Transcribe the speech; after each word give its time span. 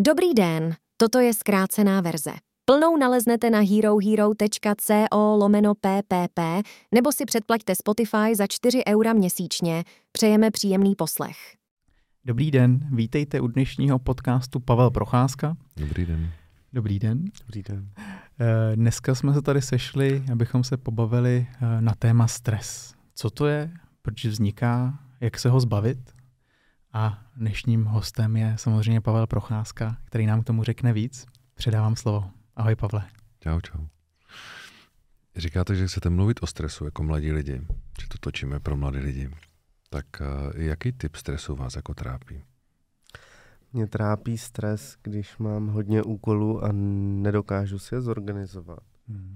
Dobrý 0.00 0.34
den, 0.34 0.74
toto 0.96 1.18
je 1.18 1.34
zkrácená 1.34 2.00
verze. 2.00 2.30
Plnou 2.64 2.96
naleznete 2.96 3.50
na 3.50 3.60
herohero.co 3.60 5.36
lomeno 5.36 5.74
ppp 5.74 6.40
nebo 6.94 7.12
si 7.12 7.24
předplaťte 7.24 7.74
Spotify 7.74 8.34
za 8.36 8.46
4 8.46 8.82
eura 8.88 9.12
měsíčně. 9.12 9.84
Přejeme 10.12 10.50
příjemný 10.50 10.94
poslech. 10.94 11.36
Dobrý 12.24 12.50
den, 12.50 12.88
vítejte 12.92 13.40
u 13.40 13.46
dnešního 13.46 13.98
podcastu 13.98 14.60
Pavel 14.60 14.90
Procházka. 14.90 15.56
Dobrý 15.76 16.06
den. 16.06 16.30
Dobrý 16.72 16.98
den. 16.98 17.24
Dobrý 17.46 17.62
den. 17.62 17.88
Eh, 18.40 18.76
Dneska 18.76 19.14
jsme 19.14 19.34
se 19.34 19.42
tady 19.42 19.62
sešli, 19.62 20.22
abychom 20.32 20.64
se 20.64 20.76
pobavili 20.76 21.46
eh, 21.50 21.80
na 21.80 21.94
téma 21.94 22.26
stres. 22.26 22.94
Co 23.14 23.30
to 23.30 23.46
je, 23.46 23.70
proč 24.02 24.24
vzniká, 24.24 24.98
jak 25.20 25.38
se 25.38 25.48
ho 25.50 25.60
zbavit? 25.60 25.98
A 26.96 27.18
dnešním 27.36 27.84
hostem 27.84 28.36
je 28.36 28.54
samozřejmě 28.58 29.00
Pavel 29.00 29.26
Procházka, 29.26 29.96
který 30.04 30.26
nám 30.26 30.42
k 30.42 30.44
tomu 30.44 30.64
řekne 30.64 30.92
víc. 30.92 31.26
Předávám 31.54 31.96
slovo. 31.96 32.30
Ahoj 32.56 32.76
Pavle. 32.76 33.04
Čau, 33.40 33.60
čau. 33.60 33.86
Říkáte, 35.36 35.74
že 35.74 35.86
chcete 35.86 36.10
mluvit 36.10 36.42
o 36.42 36.46
stresu 36.46 36.84
jako 36.84 37.02
mladí 37.02 37.32
lidi, 37.32 37.60
že 38.00 38.08
to 38.08 38.18
točíme 38.20 38.60
pro 38.60 38.76
mladé 38.76 38.98
lidi. 38.98 39.30
Tak 39.90 40.06
uh, 40.20 40.60
jaký 40.60 40.92
typ 40.92 41.16
stresu 41.16 41.56
vás 41.56 41.76
jako 41.76 41.94
trápí? 41.94 42.44
Mě 43.72 43.86
trápí 43.86 44.38
stres, 44.38 44.96
když 45.02 45.38
mám 45.38 45.66
hodně 45.66 46.02
úkolů 46.02 46.64
a 46.64 46.68
nedokážu 46.72 47.78
si 47.78 47.94
je 47.94 48.00
zorganizovat. 48.00 48.80
Hmm. 49.08 49.34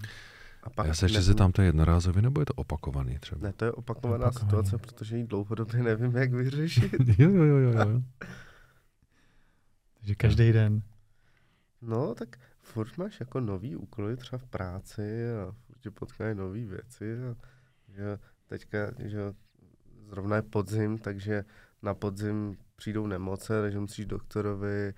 A 0.63 0.71
pak 0.71 0.87
Já 0.87 0.95
se 0.95 1.05
ještě 1.05 1.19
nevím- 1.19 1.27
zeptám, 1.27 1.53
to 1.53 1.63
je 1.63 1.69
jednorázově 1.69 2.23
nebo 2.23 2.41
je 2.41 2.47
to 2.47 2.55
opakovaný 2.55 3.19
třeba? 3.19 3.41
Ne, 3.41 3.53
to 3.53 3.65
je 3.65 3.73
opakovaná 3.73 4.27
Opakovaný. 4.27 4.67
situace, 4.67 4.79
protože 4.87 5.17
ji 5.17 5.25
dlouhodobě 5.27 5.83
nevím, 5.83 6.17
jak 6.17 6.33
vyřešit. 6.33 6.93
jo, 7.19 7.31
jo, 7.31 7.45
jo, 7.45 7.57
jo, 7.57 7.73
jo. 7.91 8.03
Takže 10.01 10.15
každý 10.15 10.53
den. 10.53 10.83
No, 11.83 12.15
tak 12.15 12.37
furt 12.63 12.99
máš 12.99 13.21
jako 13.21 13.41
nový 13.41 13.77
úkoly 13.77 14.17
třeba 14.17 14.39
v 14.39 14.47
práci 14.47 15.03
a 15.33 15.53
furt 15.67 15.79
tě 15.81 15.91
potkají 15.91 16.35
nové 16.35 16.59
věci. 16.67 17.17
A, 17.31 17.35
že 17.89 18.19
teďka, 18.47 18.79
že 18.99 19.19
zrovna 20.09 20.37
je 20.37 20.43
podzim, 20.43 20.99
takže 20.99 21.45
na 21.83 21.95
podzim 21.95 22.57
přijdou 22.77 23.07
nemoce, 23.07 23.63
takže 23.63 23.79
musíš 23.81 24.07
doktorovi 24.07 24.95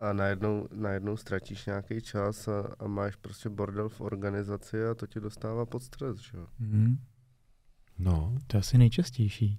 a 0.00 0.12
najednou, 0.12 0.68
najednou 0.72 1.16
ztratíš 1.16 1.66
nějaký 1.66 2.00
čas 2.00 2.48
a, 2.48 2.74
a 2.78 2.86
máš 2.86 3.16
prostě 3.16 3.48
bordel 3.48 3.88
v 3.88 4.00
organizaci 4.00 4.86
a 4.86 4.94
to 4.94 5.06
tě 5.06 5.20
dostává 5.20 5.66
pod 5.66 5.82
stres, 5.82 6.18
že 6.18 6.38
jo. 6.38 6.46
Hmm. 6.60 6.96
No, 7.98 8.34
To 8.46 8.56
je 8.56 8.58
asi 8.60 8.78
nejčastější. 8.78 9.58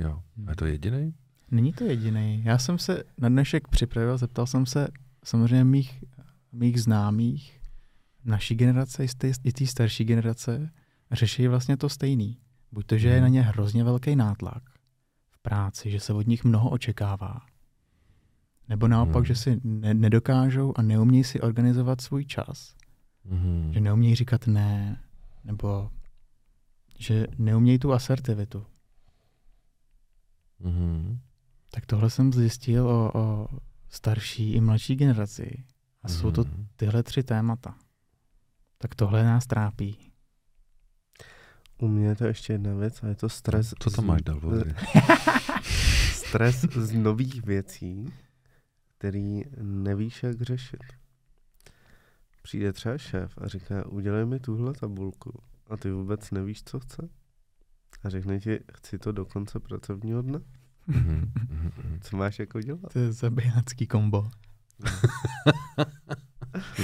jo. 0.00 0.22
A 0.46 0.50
je 0.50 0.56
to 0.56 0.66
jediný? 0.66 1.14
Není 1.50 1.72
to 1.72 1.84
jediný. 1.84 2.42
Já 2.44 2.58
jsem 2.58 2.78
se 2.78 3.02
na 3.18 3.28
dnešek 3.28 3.68
připravil, 3.68 4.18
zeptal 4.18 4.46
jsem 4.46 4.66
se 4.66 4.88
samozřejmě 5.24 5.64
mých, 5.64 6.04
mých 6.52 6.82
známých, 6.82 7.60
naší 8.24 8.54
generace 8.54 9.04
i 9.04 9.08
té- 9.08 9.32
i 9.44 9.52
té 9.52 9.66
starší 9.66 10.04
generace, 10.04 10.70
řeší 11.12 11.48
vlastně 11.48 11.76
to 11.76 11.88
stejný. 11.88 12.38
Buď 12.72 12.86
to, 12.86 12.98
že 12.98 13.08
je 13.08 13.20
na 13.20 13.28
ně 13.28 13.42
hrozně 13.42 13.84
velký 13.84 14.16
nátlak 14.16 14.62
v 15.30 15.38
práci, 15.42 15.90
že 15.90 16.00
se 16.00 16.12
od 16.12 16.26
nich 16.26 16.44
mnoho 16.44 16.70
očekává, 16.70 17.40
nebo 18.68 18.88
naopak, 18.88 19.14
Hmm. 19.16 19.24
že 19.24 19.34
si 19.34 19.60
ne- 19.64 19.94
nedokážou 19.94 20.72
a 20.76 20.82
neumějí 20.82 21.24
si 21.24 21.40
organizovat 21.40 22.00
svůj 22.00 22.24
čas, 22.24 22.74
Mhm. 23.24 23.72
že 23.72 23.80
neumějí 23.80 24.14
říkat 24.14 24.46
ne, 24.46 25.02
nebo 25.44 25.90
že 26.98 27.26
neumějí 27.38 27.78
tu 27.78 27.92
asertivitu. 27.92 28.66
Mhm. 30.60 31.18
Tak 31.70 31.86
tohle 31.86 32.10
jsem 32.10 32.32
zjistil 32.32 32.88
o, 32.88 33.10
o 33.14 33.48
starší 33.88 34.52
i 34.52 34.60
mladší 34.60 34.96
generaci. 34.96 35.64
A 36.02 36.08
jsou 36.08 36.30
to 36.30 36.44
Mhm. 36.44 36.66
tyhle 36.76 37.02
tři 37.02 37.22
témata. 37.22 37.74
Tak 38.78 38.94
tohle 38.94 39.24
nás 39.24 39.46
trápí. 39.46 39.98
U 41.78 41.88
mě 41.88 42.06
je 42.06 42.14
to 42.16 42.24
ještě 42.24 42.52
jedna 42.52 42.74
věc 42.74 43.02
a 43.02 43.06
je 43.08 43.14
to 43.14 43.28
stres. 43.28 43.74
Co 43.78 43.90
tam 43.90 44.04
z- 44.04 44.08
máš 44.08 44.22
dál? 44.22 44.40
Stres 46.12 46.60
z 46.60 46.92
nových 46.92 47.42
věcí, 47.46 48.12
který 48.98 49.42
nevíš, 49.62 50.22
jak 50.22 50.42
řešit. 50.42 50.82
Přijde 52.42 52.72
třeba 52.72 52.98
šéf 52.98 53.38
a 53.38 53.48
říká, 53.48 53.86
udělej 53.86 54.26
mi 54.26 54.40
tuhle 54.40 54.74
tabulku 54.74 55.40
a 55.70 55.76
ty 55.76 55.90
vůbec 55.90 56.30
nevíš, 56.30 56.62
co 56.64 56.80
chce. 56.80 57.08
A 58.04 58.08
řekne 58.08 58.40
ti, 58.40 58.58
chci 58.74 58.98
to 58.98 59.12
do 59.12 59.24
konce 59.24 59.60
pracovního 59.60 60.22
dne. 60.22 60.40
Mhm, 60.86 61.32
mhm, 61.50 61.72
mhm. 61.84 61.98
Co 62.00 62.16
máš 62.16 62.38
jako 62.38 62.60
dělat? 62.60 62.92
To 62.92 62.98
je 62.98 63.12
zabijácký 63.12 63.86
kombo. 63.86 64.28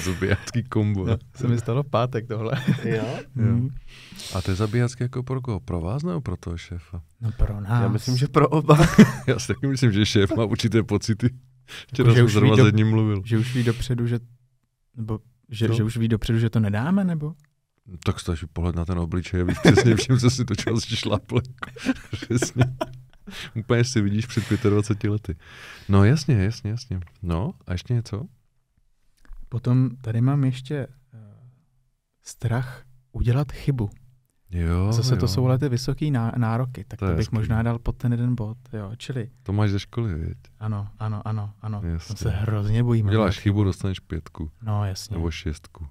Zabijácký 0.05 0.63
kombo. 0.63 1.07
No, 1.07 1.17
se 1.35 1.49
mi 1.49 1.59
stalo 1.59 1.83
v 1.83 1.91
pátek 1.91 2.29
tohle. 2.29 2.53
jo? 2.85 3.05
Hmm. 3.37 3.69
A 4.35 4.43
to 4.43 4.51
je 4.51 4.55
zabijácký 4.55 5.05
jako 5.05 5.23
pro 5.23 5.41
koho? 5.41 5.61
Pro 5.61 5.81
vás 5.81 6.03
nebo 6.03 6.21
pro 6.21 6.37
toho 6.37 6.57
šéfa? 6.57 7.03
No 7.21 7.33
pro 7.33 7.61
nás. 7.61 7.83
Já 7.83 7.89
myslím, 7.89 8.17
že 8.17 8.29
pro 8.29 8.49
oba. 8.49 8.79
Já 9.27 9.39
si 9.39 9.47
taky 9.47 9.67
myslím, 9.67 9.93
že 9.93 10.07
šéf 10.07 10.33
má 10.37 10.45
určité 10.45 10.83
pocity. 10.83 11.31
Včera 11.67 12.09
Jako, 12.09 12.15
že 12.15 12.17
jsem 12.21 12.27
už 12.27 12.33
zrovna 12.33 12.57
do- 12.57 12.63
s 12.65 12.67
jedním 12.67 12.91
mluvil. 12.91 13.23
Že 13.25 13.39
už 13.39 13.55
ví 13.55 13.63
dopředu, 13.65 14.07
že... 14.07 14.21
Nebo 14.97 15.21
že, 15.49 15.69
No. 15.69 15.75
že 15.75 15.85
už 15.85 15.97
ví 15.97 16.09
dopředu, 16.09 16.39
že 16.39 16.51
to 16.51 16.61
nedáme, 16.61 17.05
nebo? 17.05 17.35
Tak 18.05 18.21
stačí 18.21 18.47
pohled 18.47 18.77
na 18.77 18.85
ten 18.85 18.99
obličej 18.99 19.41
a 19.41 19.45
víš 19.45 19.59
přesně 19.59 19.97
všem, 19.97 20.19
co 20.19 20.31
si 20.31 20.45
to 20.45 20.55
čas 20.55 20.85
šlápl. 20.85 21.41
Přesně. 22.11 22.65
Úplně 23.55 23.85
si 23.85 24.01
vidíš 24.01 24.27
před 24.27 24.45
25 24.63 25.11
lety. 25.11 25.37
No 25.89 26.05
jasně, 26.05 26.35
jasně, 26.35 26.71
jasně. 26.71 27.01
No 27.23 27.53
a 27.67 27.73
ještě 27.73 27.95
něco? 27.95 28.27
Potom 29.49 29.91
tady 30.01 30.21
mám 30.21 30.45
ještě 30.45 30.77
eh, 30.77 31.19
strach 32.23 32.85
udělat 33.13 33.53
chybu. 33.53 33.91
Jo, 34.53 34.87
A 34.89 34.93
Zase 34.93 35.15
jo. 35.15 35.21
to 35.21 35.29
jsou 35.29 35.47
ale 35.47 35.59
ty 35.59 35.69
vysoké 35.69 36.11
nároky, 36.37 36.85
tak 36.89 36.99
To 36.99 37.07
to, 37.07 37.11
bych 37.13 37.19
hezký. 37.19 37.37
možná 37.37 37.63
dal 37.63 37.79
pod 37.79 37.97
ten 37.97 38.13
jeden 38.13 38.35
bod. 38.35 38.57
Jo, 38.73 38.93
čili 38.97 39.31
To 39.43 39.53
máš 39.53 39.71
ze 39.71 39.79
školy, 39.81 40.15
viď? 40.15 40.39
ano, 40.61 40.89
ano, 40.99 41.23
ano, 41.25 41.53
ano. 41.63 41.81
Jasně. 41.85 42.09
Tam 42.09 42.17
se 42.17 42.31
hrozně 42.31 42.83
bojím. 42.85 43.07
Udělat 43.07 43.31
chybu, 43.35 43.65
dostaneš 43.65 44.01
pětku. 44.01 44.51
No 44.63 44.85
jasně. 44.85 45.17
Nebo 45.17 45.31
šestku. 45.31 45.87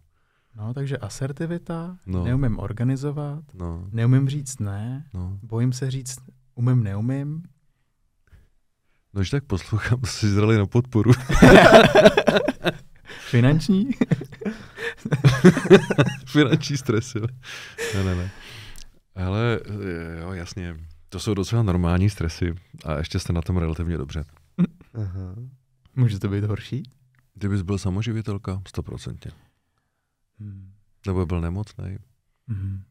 No, 0.55 0.73
takže 0.73 0.97
asertivita, 0.97 1.97
No. 2.05 2.23
neumím 2.23 2.59
organizovat, 2.59 3.43
No, 3.53 3.87
neumím 3.91 4.29
říct 4.29 4.59
ne, 4.59 5.05
no. 5.13 5.39
bojím 5.43 5.73
se 5.73 5.91
říct 5.91 6.19
umím, 6.55 6.83
neumím. 6.83 7.43
No, 9.13 9.19
když 9.19 9.29
tak 9.29 9.43
poslouchám, 9.43 9.99
to 10.01 10.07
si 10.07 10.29
zrali 10.29 10.57
na 10.57 10.65
podporu. 10.65 11.11
Finanční? 13.29 13.89
Finanční 16.27 16.77
stres, 16.77 17.15
jo. 17.15 17.25
Ne, 17.95 18.03
ne, 18.03 18.15
ne. 18.15 18.31
Ale 19.25 19.59
jo, 20.21 20.33
jasně. 20.33 20.77
To 21.09 21.19
jsou 21.19 21.33
docela 21.33 21.63
normální 21.63 22.09
stresy 22.09 22.55
a 22.85 22.97
ještě 22.97 23.19
jste 23.19 23.33
na 23.33 23.41
tom 23.41 23.57
relativně 23.57 23.97
dobře. 23.97 24.25
Aha. 24.93 25.35
Může 25.95 26.19
to 26.19 26.29
být 26.29 26.43
horší? 26.43 26.83
Kdybys 27.33 27.61
byl 27.61 27.77
samoživitelka, 27.77 28.61
stoprocentně. 28.67 29.31
Hmm. 30.39 30.71
Nebo 31.07 31.25
byl 31.25 31.41
nemocný. 31.41 31.97
Hmm. 32.47 32.81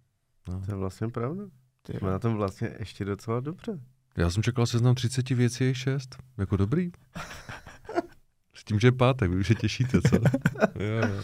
No. 0.49 0.61
To 0.67 0.73
je 0.73 0.77
vlastně 0.77 1.09
pravda. 1.09 1.45
Ty 1.83 1.93
Jsme 1.99 2.09
jo. 2.09 2.13
na 2.13 2.19
tom 2.19 2.35
vlastně 2.35 2.71
ještě 2.79 3.05
docela 3.05 3.41
dobře. 3.41 3.81
Já 4.17 4.31
jsem 4.31 4.43
čekal 4.43 4.67
seznam 4.67 4.95
30 4.95 5.31
věcí 5.31 5.65
je 5.65 5.75
6. 5.75 6.17
Jako 6.39 6.57
dobrý. 6.57 6.91
S 8.55 8.65
tím, 8.65 8.81
že 8.81 8.87
je 8.87 8.93
pátek, 8.93 9.31
vy 9.31 9.37
už 9.37 9.47
se 9.47 9.55
těšíte, 9.55 10.01
co? 10.03 10.17
jo, 10.83 11.09
jo. 11.09 11.23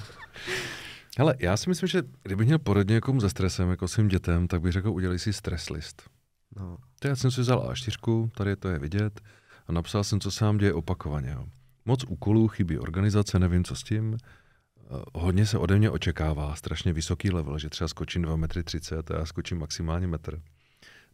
Hele, 1.19 1.35
já 1.39 1.57
si 1.57 1.69
myslím, 1.69 1.89
že 1.89 2.03
kdybych 2.23 2.47
měl 2.47 2.59
poradit 2.59 2.95
někomu 2.95 3.21
se 3.21 3.31
stresem, 3.31 3.71
jako 3.71 3.89
svým 3.89 4.09
dětem, 4.09 4.49
tak 4.49 4.61
bych 4.61 4.73
řekl, 4.73 4.91
udělej 4.91 5.19
si 5.19 5.33
stres 5.33 5.71
list. 5.71 6.11
No. 6.57 6.79
To 6.99 7.09
já 7.09 7.17
jsem 7.17 7.31
si 7.31 7.41
vzal 7.41 7.71
A4, 7.73 8.31
tady 8.31 8.57
to 8.57 8.69
je 8.69 8.79
vidět, 8.79 9.21
a 9.67 9.73
napsal 9.73 10.05
jsem, 10.05 10.21
co 10.21 10.31
se 10.31 10.45
vám 10.45 10.59
děje 10.59 10.73
opakovaně. 10.75 11.31
Jo. 11.31 11.47
Moc 11.85 12.05
úkolů, 12.05 12.49
chybí 12.49 12.79
organizace, 12.79 13.39
nevím, 13.39 13.65
co 13.65 13.77
s 13.77 13.83
tím. 13.83 14.17
Eh, 14.17 15.03
Hodně 15.15 15.47
se 15.47 15.59
ode 15.59 15.79
mě 15.79 15.91
očekává, 15.91 16.55
strašně 16.55 16.93
vysoký 16.93 17.31
level, 17.31 17.59
že 17.59 17.69
třeba 17.69 17.89
skočím 17.89 18.23
2,30 18.23 19.11
m 19.11 19.17
a 19.17 19.19
já 19.19 19.27
skočím 19.27 19.59
maximálně 19.59 20.07
metr. 20.07 20.41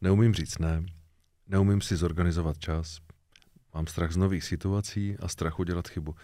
Neumím 0.00 0.34
říct 0.34 0.58
ne, 0.58 0.82
neumím 1.48 1.81
si 1.81 1.96
zorganizovat 1.96 2.58
čas, 2.58 2.98
mám 3.75 3.87
strach 3.87 4.12
z 4.12 4.16
nových 4.16 4.44
situací 4.44 5.16
a 5.19 5.28
strach 5.28 5.58
udělat 5.58 5.88
chybu. 5.88 6.14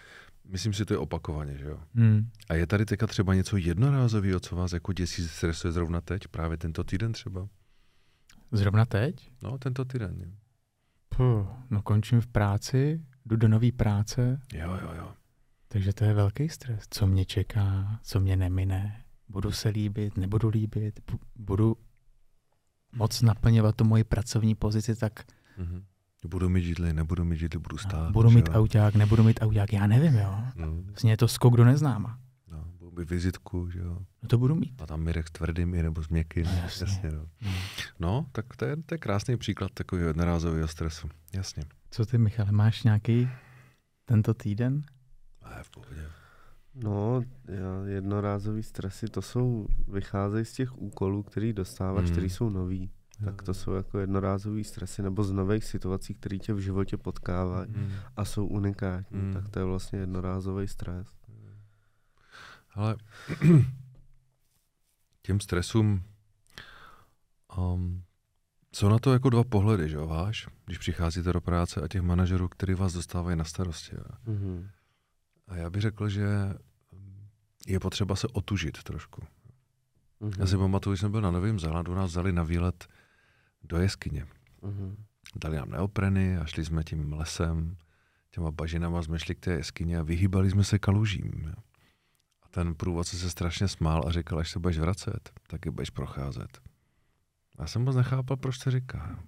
Myslím 0.51 0.73
si, 0.73 0.85
to 0.85 0.93
je 0.93 0.97
opakovaně, 0.97 1.57
že 1.57 1.65
jo. 1.65 1.79
Hmm. 1.95 2.29
A 2.49 2.53
je 2.53 2.67
tady 2.67 2.85
teďka 2.85 3.07
třeba 3.07 3.33
něco 3.33 3.57
jednorázového, 3.57 4.39
co 4.39 4.55
vás 4.55 4.73
jako 4.73 4.93
děsí, 4.93 5.27
stresuje 5.27 5.71
zrovna 5.71 6.01
teď, 6.01 6.27
právě 6.27 6.57
tento 6.57 6.83
týden 6.83 7.11
třeba? 7.11 7.47
Zrovna 8.51 8.85
teď? 8.85 9.31
No, 9.43 9.57
tento 9.57 9.85
týden. 9.85 10.35
Puh, 11.09 11.47
no 11.69 11.81
končím 11.81 12.21
v 12.21 12.27
práci, 12.27 13.01
jdu 13.25 13.35
do 13.35 13.47
nové 13.47 13.71
práce, 13.71 14.41
Jo, 14.53 14.71
jo, 14.81 14.91
jo. 14.97 15.13
takže 15.67 15.93
to 15.93 16.03
je 16.03 16.13
velký 16.13 16.49
stres. 16.49 16.83
Co 16.89 17.07
mě 17.07 17.25
čeká, 17.25 17.99
co 18.03 18.19
mě 18.19 18.35
nemine, 18.35 19.03
budu 19.27 19.51
se 19.51 19.69
líbit, 19.69 20.17
nebudu 20.17 20.49
líbit, 20.49 20.99
bu- 21.11 21.19
budu 21.35 21.77
moc 22.95 23.21
naplňovat 23.21 23.75
tu 23.75 23.83
moji 23.83 24.03
pracovní 24.03 24.55
pozici 24.55 24.95
tak, 24.95 25.23
Mhm. 25.57 25.83
Budu 26.27 26.49
mít 26.49 26.63
židli, 26.63 26.93
nebudu 26.93 27.25
mít 27.25 27.37
židli, 27.37 27.59
budu 27.59 27.77
stát. 27.77 28.11
Budu 28.11 28.29
mít 28.31 28.47
jo? 28.47 28.53
auták, 28.53 28.95
nebudu 28.95 29.23
mít 29.23 29.39
auták, 29.41 29.73
já 29.73 29.87
nevím, 29.87 30.13
jo. 30.15 30.35
No, 30.55 30.67
Vlastně 30.85 31.11
je 31.11 31.17
to 31.17 31.27
skok 31.27 31.57
do 31.57 31.65
neznáma. 31.65 32.19
no, 32.51 32.65
budu 32.79 32.91
mít 32.99 33.09
vizitku, 33.09 33.69
že 33.69 33.79
jo. 33.79 33.97
No 34.23 34.29
to 34.29 34.37
budu 34.37 34.55
mít. 34.55 34.81
A 34.81 34.85
tam 34.85 35.01
Mirek 35.01 35.27
s 35.27 35.31
tvrdým 35.31 35.73
i 35.75 35.83
nebo 35.83 36.03
s 36.03 36.09
měkkým. 36.09 36.45
No, 36.45 36.51
jasně. 36.51 36.85
jasně 36.87 37.11
no. 37.11 37.25
No. 37.41 37.51
no, 37.99 38.25
tak 38.31 38.45
to 38.55 38.65
je, 38.65 38.75
to 38.77 38.93
je 38.93 38.97
krásný 38.97 39.37
příklad 39.37 39.71
takového 39.73 40.07
jednorázového 40.07 40.67
stresu. 40.67 41.09
Jasně. 41.33 41.63
Co 41.91 42.05
ty, 42.05 42.17
Michale, 42.17 42.51
máš 42.51 42.83
nějaký 42.83 43.29
tento 44.05 44.33
týden? 44.33 44.81
A 45.41 45.57
je 45.57 45.63
v 45.63 45.69
pohodě. 45.69 46.01
No, 46.75 47.21
jednorázový 47.85 48.63
stresy, 48.63 49.07
to 49.07 49.21
jsou, 49.21 49.67
vycházejí 49.87 50.45
z 50.45 50.53
těch 50.53 50.77
úkolů, 50.77 51.23
který 51.23 51.53
dostáváš, 51.53 52.03
Hmm. 52.05 52.11
který 52.11 52.29
jsou 52.29 52.49
nový. 52.49 52.91
Tak 53.25 53.41
to 53.41 53.53
jsou 53.53 53.73
jako 53.73 53.99
jednorázový 53.99 54.63
stresy 54.63 55.01
nebo 55.01 55.23
z 55.23 55.31
nových 55.31 55.63
situací, 55.63 56.13
které 56.13 56.37
tě 56.37 56.53
v 56.53 56.59
životě 56.59 56.97
potkávají 56.97 57.71
Mm. 57.71 57.91
a 58.15 58.25
jsou 58.25 58.45
unikátní. 58.47 59.19
Hmm. 59.19 59.33
Tak 59.33 59.49
to 59.49 59.59
je 59.59 59.65
vlastně 59.65 59.99
jednorázový 59.99 60.67
stres. 60.67 61.07
Ale 62.73 62.95
těm 65.21 65.39
stresům 65.39 66.03
um, 67.57 68.03
jsou 68.75 68.89
na 68.89 68.99
to 68.99 69.13
jako 69.13 69.29
dva 69.29 69.43
pohledy, 69.43 69.89
že 69.89 69.95
jo, 69.95 70.07
váš, 70.07 70.47
když 70.65 70.77
přicházíte 70.77 71.33
do 71.33 71.41
práce 71.41 71.81
a 71.81 71.87
těch 71.87 72.01
manažerů, 72.01 72.47
který 72.47 72.73
vás 72.73 72.93
dostávají 72.93 73.37
na 73.37 73.43
starosti. 73.43 73.95
Jo. 73.95 74.03
Mhm. 74.33 74.69
A 75.47 75.55
já 75.55 75.69
bych 75.69 75.81
řekl, 75.81 76.09
že 76.09 76.27
je 77.67 77.79
potřeba 77.79 78.15
se 78.15 78.27
otužit 78.27 78.83
trošku. 78.83 79.21
Mhm. 80.19 80.31
Já 80.39 80.45
si 80.47 80.57
pamatuju, 80.57 80.95
že 80.95 80.99
jsem 80.99 81.11
byl 81.11 81.21
na 81.21 81.31
Novém 81.31 81.59
Zélandu, 81.59 81.95
nás 81.95 82.09
vzali 82.09 82.31
na 82.31 82.43
výlet 82.43 82.87
do 83.63 83.77
jeskyně. 83.77 84.27
Mhm. 84.61 84.95
Dali 85.35 85.57
nám 85.57 85.69
neopreny 85.69 86.37
a 86.37 86.45
šli 86.45 86.65
jsme 86.65 86.83
tím 86.83 87.13
lesem, 87.13 87.77
těma 88.31 88.51
bažinama 88.51 89.01
jsme 89.01 89.19
šli 89.19 89.35
k 89.35 89.39
té 89.39 89.51
jeskyni 89.51 89.97
a 89.97 90.03
vyhýbali 90.03 90.49
jsme 90.49 90.63
se 90.63 90.79
kalužím. 90.79 91.53
A 92.43 92.47
ten 92.49 92.75
průvodce 92.75 93.17
se 93.17 93.29
strašně 93.29 93.67
smál 93.67 94.03
a 94.07 94.11
říkal, 94.11 94.39
až 94.39 94.51
se 94.51 94.59
budeš 94.59 94.79
vracet, 94.79 95.31
tak 95.47 95.65
je 95.65 95.71
budeš 95.71 95.89
procházet. 95.89 96.59
Já 97.59 97.67
jsem 97.67 97.83
moc 97.83 97.95
nechápal, 97.95 98.37
proč 98.37 98.57
to 98.57 98.71
říká. 98.71 99.19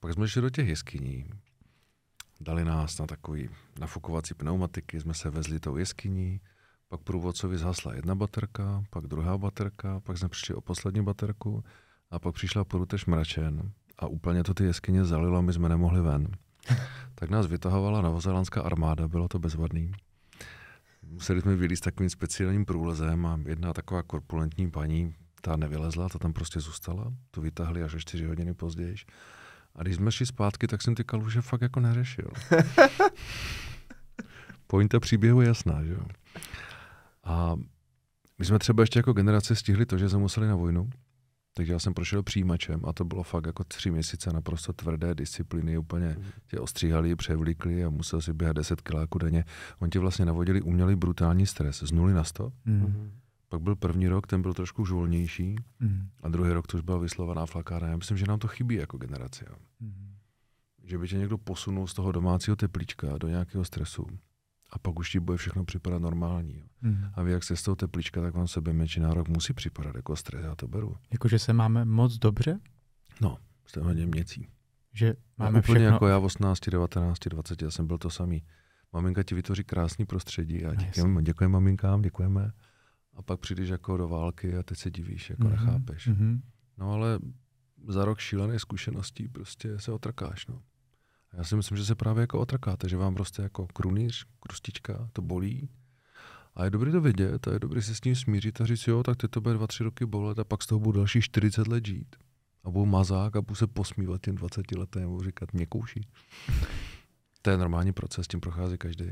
Pak 0.00 0.12
jsme 0.12 0.28
šli 0.28 0.42
do 0.42 0.50
těch 0.50 0.68
jeskyní, 0.68 1.30
dali 2.40 2.64
nás 2.64 2.98
na 2.98 3.06
takový 3.06 3.48
nafukovací 3.80 4.34
pneumatiky, 4.34 5.00
jsme 5.00 5.14
se 5.14 5.30
vezli 5.30 5.60
tou 5.60 5.76
jeskyní, 5.76 6.40
pak 6.88 7.00
průvodcovi 7.00 7.58
zhasla 7.58 7.94
jedna 7.94 8.14
baterka, 8.14 8.84
pak 8.90 9.06
druhá 9.06 9.38
baterka, 9.38 10.00
pak 10.00 10.18
jsme 10.18 10.28
přišli 10.28 10.54
o 10.54 10.60
poslední 10.60 11.04
baterku 11.04 11.64
a 12.14 12.18
pak 12.18 12.34
přišla 12.34 12.64
porutež 12.64 13.06
mračen 13.06 13.72
a 13.98 14.06
úplně 14.06 14.44
to 14.44 14.54
ty 14.54 14.64
jeskyně 14.64 15.04
zalilo, 15.04 15.42
my 15.42 15.52
jsme 15.52 15.68
nemohli 15.68 16.00
ven. 16.00 16.28
Tak 17.14 17.30
nás 17.30 17.46
vytahovala 17.46 18.00
novozelandská 18.00 18.62
armáda, 18.62 19.08
bylo 19.08 19.28
to 19.28 19.38
bezvadný. 19.38 19.92
Museli 21.02 21.40
jsme 21.40 21.56
vylízt 21.56 21.84
takovým 21.84 22.10
speciálním 22.10 22.64
průlezem 22.64 23.26
a 23.26 23.40
jedna 23.46 23.72
taková 23.72 24.02
korpulentní 24.02 24.70
paní, 24.70 25.14
ta 25.40 25.56
nevylezla, 25.56 26.08
ta 26.08 26.18
tam 26.18 26.32
prostě 26.32 26.60
zůstala, 26.60 27.12
tu 27.30 27.40
vytahli 27.40 27.82
až 27.82 27.94
o 27.94 27.98
čtyři 27.98 28.24
hodiny 28.24 28.54
později. 28.54 28.96
A 29.74 29.82
když 29.82 29.96
jsme 29.96 30.12
šli 30.12 30.26
zpátky, 30.26 30.66
tak 30.66 30.82
jsem 30.82 30.94
ty 30.94 31.04
kaluže 31.04 31.42
fakt 31.42 31.62
jako 31.62 31.80
neřešil. 31.80 32.28
Pointa 34.66 35.00
příběhu 35.00 35.40
je 35.40 35.48
jasná, 35.48 35.84
že 35.84 35.92
jo. 35.92 36.06
A 37.24 37.56
my 38.38 38.44
jsme 38.44 38.58
třeba 38.58 38.82
ještě 38.82 38.98
jako 38.98 39.12
generace 39.12 39.56
stihli 39.56 39.86
to, 39.86 39.98
že 39.98 40.08
jsme 40.08 40.18
museli 40.18 40.46
na 40.46 40.56
vojnu, 40.56 40.90
takže 41.54 41.72
já 41.72 41.78
jsem 41.78 41.94
prošel 41.94 42.22
přijímačem 42.22 42.80
a 42.84 42.92
to 42.92 43.04
bylo 43.04 43.22
fakt 43.22 43.46
jako 43.46 43.64
tři 43.64 43.90
měsíce 43.90 44.32
naprosto 44.32 44.72
tvrdé 44.72 45.14
disciplíny, 45.14 45.78
úplně 45.78 46.16
tě 46.46 46.60
ostříhali, 46.60 47.16
převlíkli 47.16 47.84
a 47.84 47.90
musel 47.90 48.20
si 48.20 48.32
běhat 48.32 48.56
10 48.56 48.80
kiláků 48.80 49.18
denně. 49.18 49.44
Oni 49.78 49.90
ti 49.90 49.98
vlastně 49.98 50.24
navodili 50.24 50.62
umělý 50.62 50.96
brutální 50.96 51.46
stres 51.46 51.82
z 51.82 51.92
nuly 51.92 52.12
na 52.14 52.24
100. 52.24 52.52
Mm. 52.64 52.78
Mhm. 52.80 53.12
Pak 53.48 53.60
byl 53.62 53.76
první 53.76 54.08
rok, 54.08 54.26
ten 54.26 54.42
byl 54.42 54.54
trošku 54.54 54.82
už 54.82 54.90
volnější 54.90 55.56
Mm. 55.80 56.08
a 56.22 56.28
druhý 56.28 56.52
rok 56.52 56.66
to 56.66 56.76
už 56.76 56.82
byla 56.82 56.98
vyslovaná 56.98 57.46
flakárna. 57.46 57.88
Já 57.88 57.96
myslím, 57.96 58.16
že 58.16 58.26
nám 58.28 58.38
to 58.38 58.48
chybí 58.48 58.74
jako 58.74 58.98
generaci. 58.98 59.44
Jo. 59.50 59.56
Mm. 59.80 60.14
Že 60.84 60.98
by 60.98 61.08
tě 61.08 61.16
někdo 61.16 61.38
posunul 61.38 61.86
z 61.86 61.94
toho 61.94 62.12
domácího 62.12 62.56
teplíčka 62.56 63.18
do 63.18 63.28
nějakého 63.28 63.64
stresu 63.64 64.06
a 64.74 64.78
pak 64.78 64.98
už 64.98 65.10
ti 65.10 65.20
bude 65.20 65.36
všechno 65.36 65.64
připadat 65.64 66.02
normální. 66.02 66.56
Jo. 66.56 66.64
Mm. 66.82 67.04
A 67.14 67.22
vy 67.22 67.32
jak 67.32 67.44
jste 67.44 67.56
z 67.56 67.62
toho 67.62 67.76
teplíčka, 67.76 68.20
tak 68.20 68.34
vám 68.34 68.48
sebe 68.48 68.72
menší 68.72 69.00
rok 69.00 69.28
musí 69.28 69.52
připadat 69.52 69.94
jako 69.96 70.16
stres, 70.16 70.44
já 70.44 70.54
to 70.54 70.68
beru. 70.68 70.96
Jakože 71.12 71.38
se 71.38 71.52
máme 71.52 71.84
moc 71.84 72.18
dobře, 72.18 72.60
Jste 73.66 73.80
hodně 73.80 74.06
měcí. 74.06 74.48
že 74.92 75.14
Máme 75.38 75.58
úplně 75.58 75.62
všechno. 75.62 75.84
jako 75.94 76.06
já 76.08 76.18
v 76.18 76.24
18, 76.24 76.60
19, 76.70 77.18
20, 77.28 77.62
já 77.62 77.70
jsem 77.70 77.86
byl 77.86 77.98
to 77.98 78.10
samý. 78.10 78.42
Maminka 78.92 79.22
ti 79.22 79.34
vytvoří 79.34 79.64
krásný 79.64 80.04
prostředí 80.06 80.64
a 80.64 80.68
No, 80.68 80.74
děkujeme, 80.74 81.22
děkujeme 81.22 81.52
maminkám, 81.52 82.02
děkujeme. 82.02 82.52
A 83.14 83.22
pak 83.22 83.40
přijdeš 83.40 83.68
jako 83.68 83.96
do 83.96 84.08
války 84.08 84.56
a 84.56 84.62
teď 84.62 84.78
se 84.78 84.90
divíš, 84.90 85.30
jako 85.30 85.42
Mhm, 85.42 85.50
nechápeš. 85.52 86.06
mhm. 86.06 86.42
No 86.78 86.92
ale 86.92 87.18
za 87.88 88.04
rok 88.04 88.18
šílené 88.18 88.58
zkušeností 88.58 89.28
prostě 89.28 89.78
se 89.78 89.92
otrkáš. 89.92 90.46
No. 90.46 90.62
Já 91.36 91.44
si 91.44 91.56
myslím, 91.56 91.78
že 91.78 91.84
se 91.84 91.94
právě 91.94 92.20
jako 92.20 92.40
otrkáte, 92.40 92.88
že 92.88 92.96
vám 92.96 93.16
roste 93.16 93.42
jako 93.42 93.66
krunýř, 93.66 94.26
krustička, 94.40 95.08
to 95.12 95.22
bolí. 95.22 95.68
A 96.54 96.64
je 96.64 96.70
dobré 96.70 96.92
to 96.92 97.00
vědět 97.00 97.48
a 97.48 97.52
je 97.52 97.58
dobré 97.58 97.82
se 97.82 97.94
s 97.94 98.00
tím 98.00 98.16
smířit 98.16 98.60
a 98.60 98.66
říct, 98.66 98.86
jo, 98.86 99.02
tak 99.02 99.16
teď 99.16 99.30
to 99.30 99.40
bude 99.40 99.54
dva, 99.54 99.66
tři 99.66 99.84
roky 99.84 100.06
bolet 100.06 100.38
a 100.38 100.44
pak 100.44 100.62
z 100.62 100.66
toho 100.66 100.78
budu 100.78 100.98
další 100.98 101.20
40 101.20 101.66
let 101.66 101.86
žít. 101.86 102.16
A 102.64 102.70
budu 102.70 102.86
mazák 102.86 103.36
a 103.36 103.42
budu 103.42 103.54
se 103.54 103.66
posmívat 103.66 104.20
těm 104.20 104.34
20 104.34 104.72
letem 104.72 105.04
a 105.04 105.08
budu 105.08 105.24
říkat, 105.24 105.52
mě 105.52 105.66
kouší. 105.66 106.08
To 107.42 107.50
je 107.50 107.58
normální 107.58 107.92
proces, 107.92 108.28
tím 108.28 108.40
prochází 108.40 108.78
každý. 108.78 109.04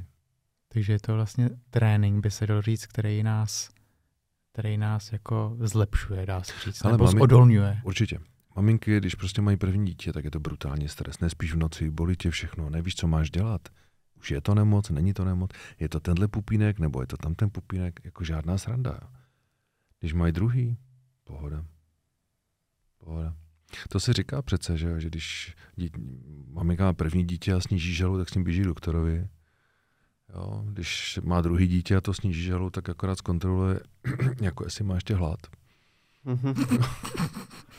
Takže 0.68 0.92
je 0.92 1.00
to 1.00 1.14
vlastně 1.14 1.50
trénink, 1.70 2.22
by 2.22 2.30
se 2.30 2.46
dal 2.46 2.62
říct, 2.62 2.86
který 2.86 3.22
nás, 3.22 3.70
který 4.52 4.78
nás 4.78 5.12
jako 5.12 5.56
zlepšuje, 5.60 6.26
dá 6.26 6.42
se 6.42 6.52
říct, 6.64 6.84
Ale 6.84 6.92
nebo 6.92 7.04
mami- 7.04 7.22
odolňuje. 7.22 7.80
Určitě. 7.84 8.18
Maminky, 8.56 8.98
když 8.98 9.14
prostě 9.14 9.42
mají 9.42 9.56
první 9.56 9.86
dítě, 9.86 10.12
tak 10.12 10.24
je 10.24 10.30
to 10.30 10.40
brutální 10.40 10.88
stres. 10.88 11.20
Nespíš 11.20 11.52
v 11.52 11.56
noci, 11.56 11.90
bolí 11.90 12.16
tě 12.16 12.30
všechno, 12.30 12.70
nevíš, 12.70 12.94
co 12.94 13.06
máš 13.06 13.30
dělat. 13.30 13.68
Už 14.18 14.30
je 14.30 14.40
to 14.40 14.54
nemoc, 14.54 14.90
není 14.90 15.14
to 15.14 15.24
nemoc, 15.24 15.50
je 15.80 15.88
to 15.88 16.00
tenhle 16.00 16.28
pupínek, 16.28 16.78
nebo 16.78 17.00
je 17.00 17.06
to 17.06 17.16
tam 17.16 17.34
ten 17.34 17.50
pupínek, 17.50 18.00
jako 18.04 18.24
žádná 18.24 18.58
sranda. 18.58 19.00
Když 20.00 20.12
mají 20.12 20.32
druhý, 20.32 20.78
pohoda. 21.24 21.64
Pohoda. 22.98 23.34
To 23.88 24.00
se 24.00 24.12
říká 24.12 24.42
přece, 24.42 24.78
že, 24.78 25.00
že 25.00 25.08
když 25.08 25.54
dítě, 25.76 25.98
maminka 26.48 26.84
má 26.84 26.92
první 26.92 27.24
dítě 27.24 27.52
a 27.52 27.60
sníží 27.60 27.94
žalu, 27.94 28.18
tak 28.18 28.28
s 28.28 28.34
ním 28.34 28.44
běží 28.44 28.62
doktorovi. 28.62 29.28
Jo, 30.34 30.64
když 30.66 31.20
má 31.22 31.40
druhý 31.40 31.66
dítě 31.66 31.96
a 31.96 32.00
to 32.00 32.14
sníží 32.14 32.42
žalu, 32.42 32.70
tak 32.70 32.88
akorát 32.88 33.18
zkontroluje, 33.18 33.80
jako 34.40 34.64
jestli 34.64 34.84
má 34.84 34.94
ještě 34.94 35.14
hlad. 35.14 35.40
Mhm. 36.24 36.54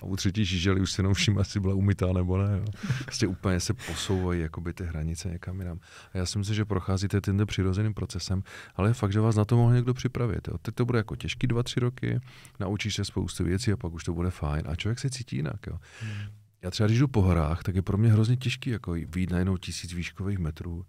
A 0.02 0.06
u 0.06 0.16
třetí 0.16 0.46
žížely 0.46 0.82
už 0.82 0.92
si 0.92 1.02
jenom 1.02 1.14
všimla, 1.14 1.42
jestli 1.42 1.60
byla 1.60 1.74
umytá 1.74 2.14
nebo 2.14 2.38
ne. 2.38 2.58
Jo. 2.58 2.66
Prostě 3.04 3.28
úplně 3.28 3.60
se 3.60 3.74
posouvají 3.74 4.42
jakoby 4.42 4.74
ty 4.74 4.84
hranice 4.84 5.30
někam 5.30 5.60
jinam. 5.60 5.80
A 6.14 6.18
já 6.18 6.26
si 6.26 6.38
myslím, 6.38 6.56
že 6.56 6.66
procházíte 6.66 7.22
tímto 7.22 7.46
přirozeným 7.46 7.94
procesem, 7.94 8.44
ale 8.76 8.90
je 8.90 8.94
fakt, 8.94 9.14
že 9.14 9.20
vás 9.20 9.36
na 9.36 9.46
to 9.46 9.58
mohl 9.58 9.74
někdo 9.74 9.94
připravit. 9.94 10.48
Jo. 10.48 10.58
Teď 10.58 10.76
to 10.76 10.86
bude 10.86 11.00
jako 11.00 11.16
těžký 11.16 11.48
dva, 11.48 11.64
tři 11.64 11.80
roky, 11.80 12.20
naučíš 12.60 12.96
se 12.96 13.06
spoustu 13.06 13.44
věcí 13.44 13.72
a 13.72 13.78
pak 13.78 13.94
už 13.94 14.04
to 14.04 14.14
bude 14.14 14.30
fajn. 14.32 14.64
A 14.68 14.76
člověk 14.76 15.00
se 15.00 15.10
cítí 15.10 15.36
jinak. 15.36 15.68
Jo. 15.68 15.78
Já 16.62 16.72
třeba, 16.72 16.88
když 16.88 17.00
jdu 17.00 17.08
po 17.08 17.22
horách, 17.22 17.64
tak 17.64 17.76
je 17.76 17.82
pro 17.82 17.98
mě 17.98 18.12
hrozně 18.12 18.38
těžký 18.38 18.70
jako 18.70 18.92
výjít 18.92 19.32
najednou 19.32 19.58
tisíc 19.58 19.94
výškových 19.94 20.40
metrů 20.40 20.86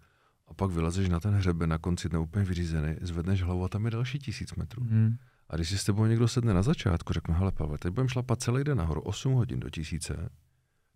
a 0.47 0.53
pak 0.53 0.71
vylezeš 0.71 1.09
na 1.09 1.19
ten 1.19 1.33
hřeben 1.33 1.69
na 1.69 1.77
konci 1.77 2.09
dne 2.09 2.19
úplně 2.19 2.45
vyřízený, 2.45 2.95
zvedneš 3.01 3.41
hlavu 3.41 3.63
a 3.63 3.67
tam 3.67 3.85
je 3.85 3.91
další 3.91 4.19
tisíc 4.19 4.55
metrů. 4.55 4.83
Mm. 4.83 5.15
A 5.49 5.55
když 5.55 5.69
si 5.69 5.77
s 5.77 5.83
tebou 5.83 6.05
někdo 6.05 6.27
sedne 6.27 6.53
na 6.53 6.61
začátku, 6.61 7.13
řekne, 7.13 7.33
hele 7.35 7.51
Pavel, 7.51 7.77
teď 7.77 7.93
budeme 7.93 8.09
šlapat 8.09 8.41
celý 8.41 8.63
den 8.63 8.77
nahoru, 8.77 9.01
8 9.01 9.33
hodin 9.33 9.59
do 9.59 9.69
tisíce, 9.69 10.29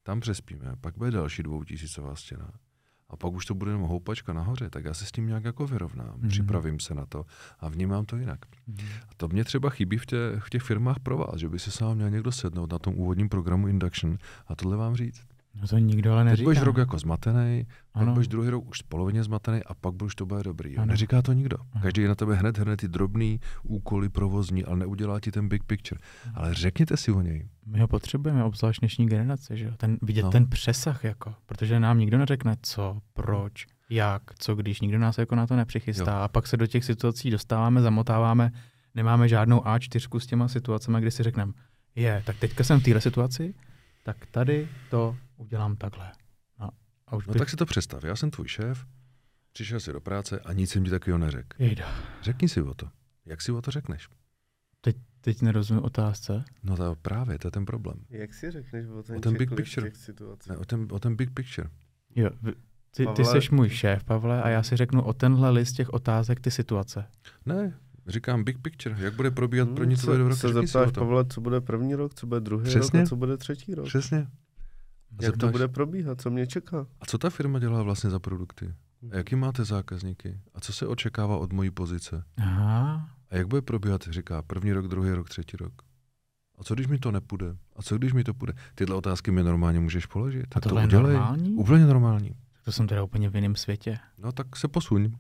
tam 0.04 0.20
přespíme, 0.20 0.74
pak 0.82 0.98
bude 0.98 1.12
další 1.12 1.44
dvoutisícová 1.44 2.16
stěna. 2.16 2.52
A 3.12 3.18
pak 3.18 3.34
už 3.34 3.46
to 3.46 3.54
bude 3.56 3.72
jenom 3.72 3.82
houpačka 3.88 4.34
nahoře, 4.34 4.70
tak 4.70 4.86
já 4.86 4.94
se 4.94 5.06
s 5.06 5.12
tím 5.12 5.28
nějak 5.28 5.44
jako 5.44 5.68
vyrovnám, 5.68 6.08
Mhm. 6.08 6.16
mm-hmm. 6.22 6.30
připravím 6.30 6.80
se 6.80 6.94
na 6.96 7.06
to 7.06 7.26
a 7.60 7.70
vnímám 7.70 8.06
to 8.06 8.18
jinak. 8.18 8.40
Mm. 8.68 8.78
A 9.10 9.12
to 9.18 9.28
mě 9.28 9.44
třeba 9.44 9.70
chybí 9.70 9.98
v, 9.98 10.06
tě, 10.06 10.18
v 10.40 10.50
těch 10.50 10.62
firmách 10.62 11.00
pro 11.00 11.18
vás, 11.18 11.36
že 11.40 11.50
by 11.50 11.60
se 11.60 11.72
sám 11.72 11.96
měl 11.96 12.10
někdo 12.10 12.32
sednout 12.32 12.72
na 12.72 12.80
tom 12.80 12.94
úvodním 12.96 13.30
programu 13.30 13.68
Induction 13.68 14.18
a 14.48 14.56
tohle 14.56 14.78
vám 14.78 14.96
říct. 14.96 15.28
No 15.56 15.68
to 15.68 15.78
nikdo 15.78 16.14
ale 16.14 16.24
Teď 16.24 16.30
neříká. 16.32 16.44
budeš 16.46 16.62
rok 16.64 16.78
jako 16.78 17.00
zmatený, 17.00 17.66
pak 17.92 18.02
Ano. 18.04 18.14
budeš 18.14 18.28
druhý 18.28 18.50
rok 18.50 18.70
už 18.70 18.82
polovině 18.82 19.24
zmatený 19.24 19.64
a 19.64 19.74
pak 19.74 20.02
už 20.04 20.16
to 20.16 20.26
bude 20.26 20.44
dobrý. 20.44 20.74
Jo? 20.74 20.82
Ano. 20.82 20.92
Neříká 20.92 21.22
to 21.22 21.34
nikdo. 21.34 21.58
Ano. 21.74 21.82
Každý 21.82 22.04
na 22.08 22.16
tebe 22.16 22.36
hned 22.36 22.58
hrne 22.58 22.78
ty 22.78 22.88
drobný 22.88 23.40
úkoly 23.64 24.10
provozní, 24.10 24.66
ale 24.66 24.78
neudělá 24.78 25.20
ti 25.20 25.32
ten 25.32 25.48
big 25.50 25.64
picture. 25.64 26.02
Ale 26.34 26.54
řekněte 26.54 26.98
si 26.98 27.12
o 27.12 27.22
něj. 27.22 27.48
My 27.66 27.80
ho 27.80 27.88
potřebujeme, 27.88 28.44
obzvlášť 28.44 28.80
dnešní 28.80 29.08
generace, 29.08 29.58
že 29.58 29.66
jo? 29.66 29.72
Ten, 29.78 29.98
vidět 30.02 30.22
No. 30.22 30.28
no. 30.28 30.32
ten 30.32 30.48
přesah, 30.48 31.04
jako, 31.04 31.36
protože 31.46 31.80
nám 31.80 32.00
nikdo 32.00 32.18
neřekne 32.18 32.56
co, 32.62 32.98
proč, 33.14 33.66
jak, 33.90 34.22
co 34.40 34.56
když, 34.56 34.82
nikdo 34.82 35.00
nás 35.00 35.18
jako 35.18 35.36
na 35.36 35.48
to 35.48 35.56
nepřichystá 35.56 36.12
Jo. 36.12 36.18
a 36.24 36.28
pak 36.28 36.48
se 36.48 36.58
do 36.58 36.68
těch 36.68 36.86
situací 36.86 37.30
dostáváme, 37.30 37.82
zamotáváme, 37.82 38.52
nemáme 38.96 39.28
žádnou 39.30 39.60
A4 39.60 40.20
s 40.20 40.26
těma 40.28 40.48
situacemi, 40.48 40.98
kdy 41.02 41.12
si 41.12 41.24
řekneme, 41.24 41.54
je, 41.96 42.24
tak 42.26 42.36
teďka 42.40 42.64
jsem 42.64 42.80
v 42.80 42.84
téhle 42.84 43.02
situaci, 43.02 43.54
tak 44.04 44.18
tady 44.32 44.68
to 44.90 45.16
udělám 45.40 45.76
takhle. 45.76 46.12
No, 46.60 46.70
A 47.08 47.16
už 47.16 47.28
No 47.28 47.34
bych... 47.34 47.40
tak 47.40 47.50
si 47.50 47.56
to 47.56 47.66
představ, 47.66 48.04
já 48.04 48.16
jsem 48.16 48.32
tvůj 48.32 48.48
šéf, 48.48 48.86
přišel 49.54 49.80
si 49.80 49.94
do 49.94 50.02
práce 50.02 50.40
a 50.40 50.54
nic 50.54 50.72
jsem 50.72 50.84
ti 50.84 50.90
takového 50.90 51.18
neřekl. 51.18 51.64
Jejda. 51.64 51.96
Řekni 52.22 52.50
si 52.50 52.62
o 52.62 52.74
to. 52.74 52.90
Jak 53.26 53.42
si 53.42 53.52
o 53.52 53.62
to 53.62 53.72
řekneš? 53.72 54.08
Teď 55.22 55.42
nerozumím 55.42 55.84
otázce. 55.84 56.44
No 56.64 56.78
to 56.78 56.96
právě, 57.02 57.40
to 57.40 57.48
je 57.48 57.52
ten 57.52 57.66
problém. 57.66 57.98
Jak 58.10 58.34
si 58.34 58.52
řekneš 58.52 58.88
o 58.88 59.04
ten, 59.04 59.18
O 59.18 59.20
ten 59.20 59.34
big 59.38 59.56
picture. 59.56 59.90
těch 59.90 59.98
situací? 59.98 60.50
Ne, 60.50 60.58
o, 60.58 60.66
ten, 60.66 60.88
o 60.92 61.00
ten 61.00 61.16
big 61.16 61.32
picture. 61.34 61.70
Jo, 62.16 62.30
ty, 62.42 62.54
ty 62.92 63.06
Pavle- 63.06 63.42
jsi 63.42 63.56
můj 63.56 63.70
šéf, 63.70 64.04
Pavle, 64.04 64.44
a 64.44 64.50
já 64.50 64.64
si 64.64 64.76
řeknu 64.76 65.02
o 65.04 65.14
tenhle 65.14 65.50
list 65.50 65.74
těch 65.74 65.90
otázek 65.90 66.40
ty 66.40 66.52
situace. 66.52 67.06
Ne, 67.46 67.80
říkám 68.08 68.44
big 68.44 68.58
picture. 68.62 68.96
Jak 69.00 69.14
bude 69.16 69.32
probíhat 69.32 69.66
Hmm, 69.68 69.76
první 69.76 69.96
tvoje 69.96 70.18
se, 70.18 70.24
roky? 70.24 70.36
se 70.36 70.54
zeptáš. 70.54 70.92
Pavla, 70.92 71.24
co 71.24 71.42
bude 71.42 71.62
první 71.62 71.96
rok, 71.96 72.14
co 72.14 72.28
bude 72.28 72.40
druhý 72.42 72.64
Přesně. 72.66 73.00
rok 73.00 73.06
a 73.06 73.10
co 73.10 73.16
bude 73.16 73.38
třetí 73.38 73.76
rok. 73.76 73.86
Přesně. 73.86 74.28
A 75.20 75.24
Jak 75.24 75.38
to 75.38 75.50
bude 75.50 75.68
probíhat, 75.68 76.22
co 76.22 76.30
mě 76.32 76.48
čeká? 76.48 76.88
A 77.02 77.06
co 77.06 77.18
ta 77.18 77.30
firma 77.30 77.60
dělá 77.60 77.84
vlastně 77.84 78.10
za 78.10 78.20
produkty? 78.20 78.74
A 79.12 79.18
jaký 79.18 79.36
máte 79.36 79.66
zákazníky? 79.66 80.40
A 80.56 80.60
co 80.60 80.74
se 80.74 80.88
očekává 80.88 81.38
od 81.38 81.54
mojí 81.54 81.72
pozice? 81.72 82.24
Aha. 82.38 83.10
A 83.30 83.36
jak 83.36 83.48
bude 83.48 83.62
probíhat, 83.62 84.02
říká, 84.10 84.42
první 84.42 84.74
rok, 84.74 84.88
druhý 84.88 85.12
rok, 85.12 85.30
třetí 85.30 85.58
rok? 85.58 85.74
A 86.60 86.64
co 86.64 86.74
když 86.74 86.88
mi 86.88 86.98
to 87.00 87.12
nepůjde? 87.12 87.56
A 87.76 87.82
co 87.82 87.98
když 87.98 88.14
mi 88.14 88.24
to 88.24 88.34
půjde? 88.34 88.54
Tyhle 88.76 88.96
otázky 88.96 89.32
mi 89.32 89.44
normálně 89.44 89.80
můžeš 89.80 90.06
položit. 90.06 90.42
A 90.44 90.48
Tak 90.50 90.64
to 90.64 90.70
tohle 90.70 90.82
je 90.84 90.88
udělej. 90.88 91.14
normální? 91.14 91.54
Úplně 91.56 91.86
normální. 91.86 92.32
To 92.66 92.72
jsem 92.72 92.88
teda 92.88 93.04
úplně 93.04 93.30
v 93.30 93.36
jiném 93.36 93.56
světě. 93.56 93.98
No 94.18 94.32
tak 94.32 94.56
se 94.56 94.68
posuň. 94.68 95.12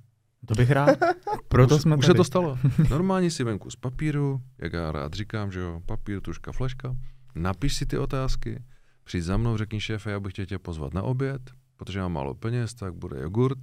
To 0.45 0.53
bych 0.53 0.71
rád. 0.71 0.89
Proto 1.47 1.75
už, 1.75 1.81
jsme 1.81 1.95
už 1.95 2.05
tady. 2.05 2.13
se 2.13 2.17
to 2.17 2.23
stalo. 2.23 2.57
Normálně 2.89 3.31
si 3.31 3.43
venku 3.43 3.69
z 3.69 3.75
papíru, 3.75 4.41
jak 4.57 4.73
já 4.73 4.91
rád 4.91 5.13
říkám, 5.13 5.51
že 5.51 5.59
jo, 5.59 5.81
papír, 5.85 6.21
tuška, 6.21 6.51
fleška, 6.51 6.95
napiš 7.35 7.75
si 7.75 7.85
ty 7.85 7.97
otázky, 7.97 8.63
přijď 9.09 9.23
za 9.23 9.37
mnou, 9.37 9.57
řekni 9.57 9.81
šéfe, 9.81 10.11
já 10.11 10.19
bych 10.19 10.33
chtěl 10.33 10.45
tě 10.45 10.59
pozvat 10.59 10.93
na 10.93 11.01
oběd, 11.01 11.41
protože 11.77 11.99
mám 11.99 12.13
málo 12.13 12.33
peněz, 12.33 12.73
tak 12.73 12.93
bude 12.93 13.21
jogurt. 13.21 13.57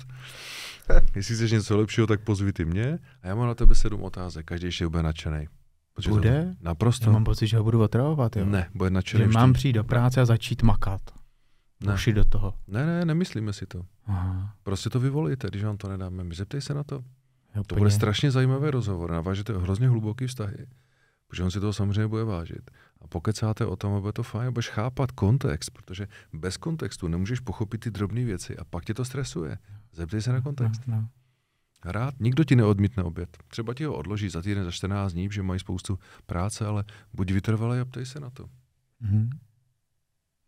Jestli 1.16 1.34
chceš 1.34 1.50
něco 1.50 1.76
lepšího, 1.76 2.06
tak 2.06 2.20
pozvi 2.20 2.52
ty 2.52 2.64
mě. 2.64 2.98
A 3.22 3.26
já 3.28 3.34
mám 3.34 3.46
na 3.46 3.54
tebe 3.54 3.74
sedm 3.74 4.02
otázek, 4.02 4.46
každý 4.46 4.66
ještě 4.66 4.88
bude 4.88 5.02
nadšený. 5.02 5.48
Bude? 6.08 6.54
To, 6.58 6.64
naprosto. 6.64 7.06
Já 7.06 7.12
mám 7.12 7.24
pocit, 7.24 7.46
že 7.46 7.56
ho 7.56 7.64
budu 7.64 7.82
otravovat, 7.82 8.36
jo. 8.36 8.44
Ne, 8.44 8.70
bude 8.74 8.90
nadšený. 8.90 9.24
Že 9.24 9.30
mám 9.30 9.52
přijít 9.52 9.72
do 9.72 9.84
práce 9.84 10.20
a 10.20 10.24
začít 10.24 10.62
makat. 10.62 11.00
Ne. 11.80 11.94
Uši 11.94 12.12
do 12.12 12.24
toho. 12.24 12.54
Ne, 12.68 12.86
ne, 12.86 13.04
nemyslíme 13.04 13.52
si 13.52 13.66
to. 13.66 13.82
Aha. 14.06 14.54
Prostě 14.62 14.90
to 14.90 15.00
vyvolíte, 15.00 15.48
když 15.48 15.64
vám 15.64 15.76
to 15.76 15.88
nedáme. 15.88 16.24
Zeptej 16.34 16.60
se 16.60 16.74
na 16.74 16.84
to. 16.84 17.04
Jo, 17.56 17.62
To 17.66 17.74
bude 17.74 17.90
strašně 17.90 18.30
zajímavý 18.30 18.70
rozhovor, 18.70 19.10
navážete 19.10 19.58
hrozně 19.58 19.88
hluboký 19.88 20.26
vztahy, 20.26 20.66
protože 21.26 21.42
on 21.42 21.50
si 21.50 21.60
toho 21.60 21.72
samozřejmě 21.72 22.06
bude 22.06 22.24
vážit. 22.24 22.70
A 23.00 23.06
pokecáte 23.06 23.66
o 23.66 23.76
tom, 23.76 23.92
a 23.92 24.00
bude 24.00 24.12
to 24.12 24.22
fajn, 24.22 24.52
budeš 24.52 24.68
chápat 24.68 25.12
kontext, 25.12 25.70
protože 25.70 26.08
bez 26.32 26.56
kontextu 26.56 27.08
nemůžeš 27.08 27.40
pochopit 27.40 27.78
ty 27.78 27.90
drobné 27.90 28.24
věci 28.24 28.56
a 28.56 28.64
pak 28.64 28.84
tě 28.84 28.94
to 28.94 29.04
stresuje. 29.04 29.58
Zeptej 29.92 30.22
se 30.22 30.32
na 30.32 30.40
kontext. 30.40 30.82
No, 30.86 30.96
no. 30.96 31.08
Rád, 31.84 32.14
nikdo 32.20 32.44
ti 32.44 32.56
neodmítne 32.56 33.02
oběd. 33.02 33.36
Třeba 33.48 33.74
ti 33.74 33.84
ho 33.84 33.96
odloží 33.96 34.28
za 34.28 34.42
týden, 34.42 34.64
za 34.64 34.70
14 34.70 35.12
dní, 35.12 35.28
že 35.32 35.42
mají 35.42 35.60
spoustu 35.60 35.98
práce, 36.26 36.66
ale 36.66 36.84
buď 37.12 37.30
vytrvalý 37.30 37.80
a 37.80 37.84
ptej 37.84 38.06
se 38.06 38.20
na 38.20 38.30
to. 38.30 38.48
Mhm. 39.00 39.30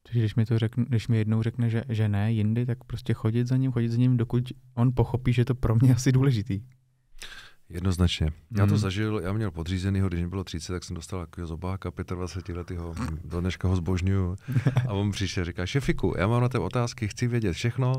Takže 0.02 0.20
když 0.20 0.34
mi, 0.34 0.46
to 0.46 0.58
řekne, 0.58 0.84
když 0.88 1.08
mi 1.08 1.18
jednou 1.18 1.42
řekne, 1.42 1.70
že, 1.70 1.84
že 1.88 2.08
ne 2.08 2.32
jindy, 2.32 2.66
tak 2.66 2.84
prostě 2.84 3.14
chodit 3.14 3.46
za 3.46 3.56
ním, 3.56 3.72
chodit 3.72 3.88
za 3.88 3.96
ním, 3.96 4.16
dokud 4.16 4.52
on 4.74 4.92
pochopí, 4.94 5.32
že 5.32 5.40
je 5.40 5.46
to 5.46 5.54
pro 5.54 5.74
mě 5.74 5.94
asi 5.94 6.12
důležitý. 6.12 6.62
Jednoznačně. 7.70 8.26
Já 8.56 8.66
to 8.66 8.70
Hmm. 8.70 8.78
zažil, 8.78 9.20
já 9.24 9.32
měl 9.32 9.50
podřízenýho, 9.50 10.08
když 10.08 10.20
mi 10.20 10.28
bylo 10.28 10.44
30, 10.44 10.72
tak 10.72 10.84
jsem 10.84 10.96
dostal 10.96 11.20
takového 11.20 11.46
zobáka, 11.46 11.90
25 12.14 12.56
letého, 12.56 12.94
do 13.24 13.40
dneška 13.40 13.68
ho 13.68 13.76
zbožňuju. 13.76 14.36
A 14.88 14.92
on 14.92 15.10
přišel, 15.10 15.44
říká, 15.44 15.66
šefiku, 15.66 16.14
já 16.18 16.26
mám 16.26 16.40
na 16.42 16.48
tebe 16.48 16.64
otázky, 16.64 17.08
chci 17.08 17.26
vědět 17.28 17.52
všechno 17.52 17.92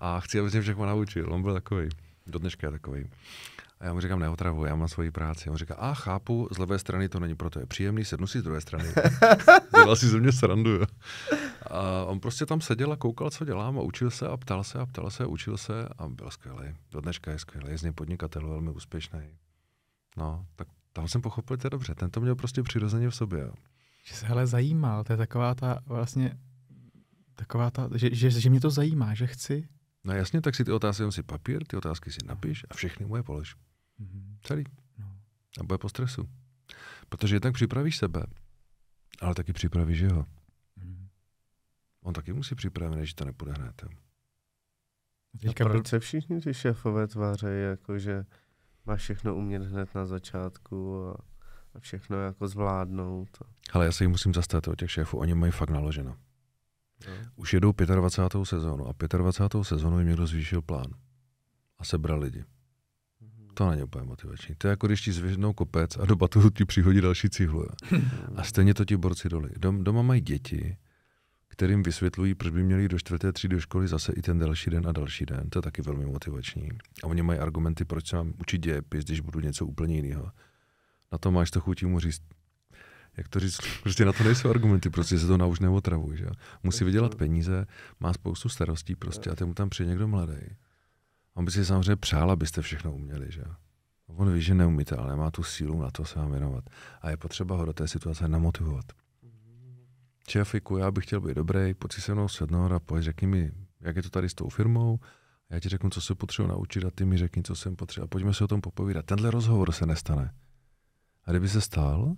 a 0.00 0.20
chci, 0.20 0.40
aby 0.40 0.50
mě 0.50 0.60
všechno 0.60 0.86
naučil. 0.86 1.32
On 1.32 1.42
byl 1.42 1.54
takový, 1.54 1.88
do 2.26 2.38
dneška 2.38 2.66
je 2.66 2.70
takový. 2.70 3.04
A 3.84 3.86
já 3.86 3.94
mu 3.94 4.00
říkám, 4.00 4.18
neotravu, 4.18 4.64
já 4.64 4.74
mám 4.74 4.88
svoji 4.88 5.10
práci. 5.10 5.50
On 5.50 5.56
říká, 5.56 5.74
a 5.74 5.94
chápu, 5.94 6.48
z 6.52 6.58
levé 6.58 6.78
strany 6.78 7.08
to 7.08 7.20
není 7.20 7.34
pro 7.34 7.50
to 7.50 7.60
je 7.60 7.66
příjemný, 7.66 8.04
sednu 8.04 8.26
si 8.26 8.40
z 8.40 8.42
druhé 8.42 8.60
strany. 8.60 8.88
Dělal 9.74 9.96
si 9.96 10.06
ze 10.06 10.20
mě 10.20 10.32
srandu. 10.32 10.70
Jo. 10.70 10.86
A 11.66 12.04
on 12.04 12.20
prostě 12.20 12.46
tam 12.46 12.60
seděl 12.60 12.92
a 12.92 12.96
koukal, 12.96 13.30
co 13.30 13.44
dělám 13.44 13.78
a 13.78 13.82
učil 13.82 14.10
se 14.10 14.28
a 14.28 14.36
ptal 14.36 14.64
se 14.64 14.78
a 14.78 14.86
ptal 14.86 15.10
se 15.10 15.24
a 15.24 15.26
učil 15.26 15.56
se 15.56 15.88
a 15.98 16.08
byl 16.08 16.30
skvělý. 16.30 16.74
Do 16.90 17.00
dneška 17.00 17.30
je 17.30 17.38
skvělý, 17.38 17.70
je 17.70 17.78
z 17.78 17.82
něj 17.82 17.92
podnikatel, 17.92 18.48
velmi 18.48 18.70
úspěšný. 18.70 19.20
No, 20.16 20.46
tak 20.56 20.68
tam 20.92 21.08
jsem 21.08 21.20
pochopil, 21.20 21.56
to 21.56 21.66
je 21.66 21.70
dobře. 21.70 21.94
Ten 21.94 22.10
to 22.10 22.20
měl 22.20 22.34
prostě 22.34 22.62
přirozeně 22.62 23.10
v 23.10 23.14
sobě. 23.14 23.40
jo. 23.40 23.52
Že 24.04 24.14
se 24.14 24.26
hele 24.26 24.46
zajímal, 24.46 25.04
to 25.04 25.12
je 25.12 25.16
taková 25.16 25.54
ta 25.54 25.78
vlastně, 25.86 26.38
taková 27.34 27.70
ta, 27.70 27.88
že, 27.94 28.14
že, 28.14 28.30
že 28.30 28.50
mě 28.50 28.60
to 28.60 28.70
zajímá, 28.70 29.14
že 29.14 29.26
chci. 29.26 29.68
No 30.04 30.12
jasně, 30.12 30.40
tak 30.40 30.54
si 30.54 30.64
ty 30.64 30.72
otázky, 30.72 31.12
si 31.12 31.22
papír, 31.22 31.64
ty 31.66 31.76
otázky 31.76 32.10
si 32.10 32.18
napiš 32.26 32.64
a 32.70 32.74
všechny 32.74 33.06
mu 33.06 33.16
je 33.16 33.22
polož. 33.22 33.56
Mhm. 33.98 34.38
Celý. 34.42 34.64
No. 34.98 35.18
A 35.60 35.64
bude 35.64 35.78
po 35.78 35.88
stresu. 35.88 36.28
Protože 37.08 37.36
jednak 37.36 37.54
připravíš 37.54 37.96
sebe, 37.96 38.26
ale 39.20 39.34
taky 39.34 39.52
připravíš 39.52 39.98
jeho. 39.98 40.26
Mhm. 40.76 41.08
On 42.02 42.14
taky 42.14 42.32
musí 42.32 42.54
připravený, 42.54 43.06
že 43.06 43.14
to 43.14 43.24
nepůjde 43.24 43.52
hned. 43.52 43.84
Teďka 45.40 45.64
a 45.64 45.68
byl, 45.68 45.74
proč 45.74 45.88
se 45.88 46.00
všichni 46.00 46.40
ty 46.40 46.54
šéfové 46.54 47.06
tvářejí, 47.06 47.62
jako 47.62 47.98
že 47.98 48.24
máš 48.86 49.00
všechno 49.00 49.36
umět 49.36 49.62
hned 49.62 49.94
na 49.94 50.06
začátku 50.06 51.06
a, 51.06 51.16
a 51.74 51.80
všechno 51.80 52.16
jako 52.16 52.48
zvládnout. 52.48 53.38
Ale 53.72 53.84
já 53.84 53.92
se 53.92 54.04
jich 54.04 54.10
musím 54.10 54.34
zastat 54.34 54.68
od 54.68 54.78
těch 54.78 54.90
šéfů, 54.90 55.18
oni 55.18 55.34
mají 55.34 55.52
fakt 55.52 55.70
naloženo. 55.70 56.16
No. 57.06 57.12
Už 57.36 57.52
jedou 57.52 57.72
25. 57.72 58.44
sezónu 58.44 58.88
a 58.88 58.92
25. 59.16 59.64
sezónu 59.64 59.98
jim 59.98 60.08
někdo 60.08 60.26
zvýšil 60.26 60.62
plán. 60.62 60.86
A 61.78 61.84
sebral 61.84 62.18
lidi. 62.18 62.44
To 63.54 63.70
není 63.70 63.82
úplně 63.82 64.04
motivační. 64.04 64.54
To 64.54 64.66
je 64.66 64.70
jako 64.70 64.86
když 64.86 65.00
ti 65.00 65.12
zvědnou 65.12 65.52
kopec 65.52 65.96
a 65.96 66.06
do 66.06 66.16
batohu 66.16 66.50
ti 66.50 66.64
přihodí 66.64 67.00
další 67.00 67.30
cihlu. 67.30 67.66
A 68.36 68.42
stejně 68.42 68.74
to 68.74 68.84
ti 68.84 68.96
borci 68.96 69.28
doli. 69.28 69.50
Dom, 69.56 69.84
doma 69.84 70.02
mají 70.02 70.20
děti, 70.20 70.76
kterým 71.48 71.82
vysvětlují, 71.82 72.34
proč 72.34 72.52
by 72.52 72.62
měli 72.62 72.88
do 72.88 72.98
čtvrté 72.98 73.32
třídy 73.32 73.56
do 73.56 73.60
školy 73.60 73.88
zase 73.88 74.12
i 74.12 74.22
ten 74.22 74.38
další 74.38 74.70
den 74.70 74.88
a 74.88 74.92
další 74.92 75.26
den. 75.26 75.50
To 75.50 75.58
je 75.58 75.62
taky 75.62 75.82
velmi 75.82 76.06
motivační. 76.06 76.68
A 77.02 77.06
oni 77.06 77.22
mají 77.22 77.38
argumenty, 77.38 77.84
proč 77.84 78.08
se 78.08 78.16
mám 78.16 78.34
učit 78.40 78.58
dějepis, 78.58 79.04
když 79.04 79.20
budu 79.20 79.40
něco 79.40 79.66
úplně 79.66 79.96
jiného. 79.96 80.30
Na 81.12 81.18
to 81.18 81.30
máš 81.30 81.50
to 81.50 81.60
chutí 81.60 81.86
mu 81.86 82.00
říct, 82.00 82.22
jak 83.16 83.28
to 83.28 83.40
říct, 83.40 83.58
prostě 83.82 84.04
na 84.04 84.12
to 84.12 84.24
nejsou 84.24 84.50
argumenty, 84.50 84.90
prostě 84.90 85.18
se 85.18 85.26
to 85.26 85.36
nauč 85.36 85.58
neotravuj, 85.60 86.16
že. 86.16 86.26
Musí 86.62 86.84
vydělat 86.84 87.14
peníze, 87.14 87.66
má 88.00 88.12
spoustu 88.12 88.48
starostí 88.48 88.96
prostě 88.96 89.30
a 89.30 89.44
mu 89.44 89.54
tam 89.54 89.70
přijde 89.70 89.90
někdo 89.90 90.08
mladý. 90.08 90.56
On 91.34 91.44
by 91.44 91.50
si 91.50 91.64
samozřejmě 91.64 91.96
přál, 91.96 92.30
abyste 92.30 92.62
všechno 92.62 92.92
uměli, 92.92 93.26
že. 93.32 93.42
On 94.06 94.32
ví, 94.32 94.42
že 94.42 94.54
neumíte, 94.54 94.96
ale 94.96 95.08
nemá 95.08 95.30
tu 95.30 95.42
sílu 95.42 95.80
na 95.82 95.90
to 95.90 96.04
se 96.04 96.18
vám 96.18 96.30
věnovat. 96.30 96.64
A 97.02 97.10
je 97.10 97.16
potřeba 97.16 97.56
ho 97.56 97.64
do 97.64 97.72
té 97.72 97.88
situace 97.88 98.28
namotivovat. 98.28 98.84
Šéfiku, 100.28 100.76
já 100.76 100.90
bych 100.90 101.04
chtěl 101.04 101.20
být 101.20 101.34
dobrý, 101.34 101.74
pojď 101.74 101.92
si 101.92 102.00
se 102.00 102.14
mnou 102.14 102.28
sednout 102.28 102.72
a 102.72 102.80
pojď, 102.80 103.04
řekni 103.04 103.26
mi, 103.26 103.52
jak 103.80 103.96
je 103.96 104.02
to 104.02 104.10
tady 104.10 104.28
s 104.28 104.34
tou 104.34 104.48
firmou, 104.48 104.98
já 105.50 105.60
ti 105.60 105.68
řeknu, 105.68 105.90
co 105.90 106.00
se 106.00 106.14
potřebuji 106.14 106.48
naučit 106.48 106.84
a 106.84 106.90
ty 106.90 107.04
mi 107.04 107.18
řekni, 107.18 107.42
co 107.42 107.54
jsem 107.54 107.76
potřeboval. 107.76 108.08
Pojďme 108.08 108.34
se 108.34 108.44
o 108.44 108.48
tom 108.48 108.60
popovídat. 108.60 109.06
Tenhle 109.06 109.30
rozhovor 109.30 109.72
se 109.72 109.86
nestane. 109.86 110.32
A 111.24 111.30
kdyby 111.30 111.48
se 111.48 111.60
stál, 111.60 112.16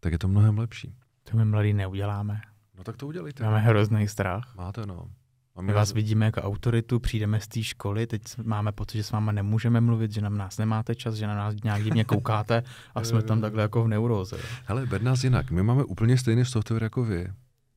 tak 0.00 0.12
je 0.12 0.18
to 0.18 0.28
mnohem 0.28 0.58
lepší. 0.58 0.94
to 1.24 1.36
my 1.36 1.44
mladý 1.44 1.72
neuděláme. 1.72 2.40
No 2.78 2.84
tak 2.84 2.96
to 2.96 3.06
udělejte. 3.06 3.44
Máme 3.44 3.58
hrozný 3.58 4.08
strach. 4.08 4.54
Máte, 4.56 4.86
no. 4.86 5.10
A 5.58 5.62
My 5.62 5.72
vás 5.72 5.92
vidíme 5.92 6.24
jako 6.26 6.40
autoritu, 6.42 7.00
přijdeme 7.00 7.40
z 7.40 7.48
té 7.48 7.62
školy, 7.62 8.06
teď 8.06 8.22
máme 8.42 8.72
pocit, 8.72 8.98
že 8.98 9.04
s 9.04 9.10
váma 9.10 9.32
nemůžeme 9.32 9.80
mluvit, 9.80 10.12
že 10.12 10.20
na 10.20 10.28
nás 10.28 10.58
nemáte 10.58 10.94
čas, 10.94 11.14
že 11.14 11.26
na 11.26 11.34
nás 11.34 11.54
nějak 11.64 11.84
divně 11.84 12.04
koukáte 12.04 12.62
a 12.94 13.04
jsme 13.04 13.22
tam 13.22 13.40
takhle 13.40 13.62
jako 13.62 13.84
v 13.84 13.88
neuróze. 13.88 14.36
jo. 14.36 14.42
Hele, 14.64 14.86
ber 14.86 15.02
nás 15.02 15.24
jinak. 15.24 15.50
My 15.50 15.62
máme 15.62 15.84
úplně 15.84 16.18
stejný 16.18 16.44
software 16.44 16.82
jako 16.82 17.04
vy. 17.04 17.28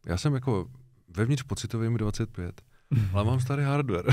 Já 0.06 0.18
jsem 0.18 0.34
jako 0.34 0.66
vevnitř 1.18 1.44
pocitový 1.44 1.90
mi 1.90 1.98
25, 1.98 2.62
ale 3.14 3.24
mám 3.24 3.40
starý 3.40 3.64
hardware. 3.64 4.06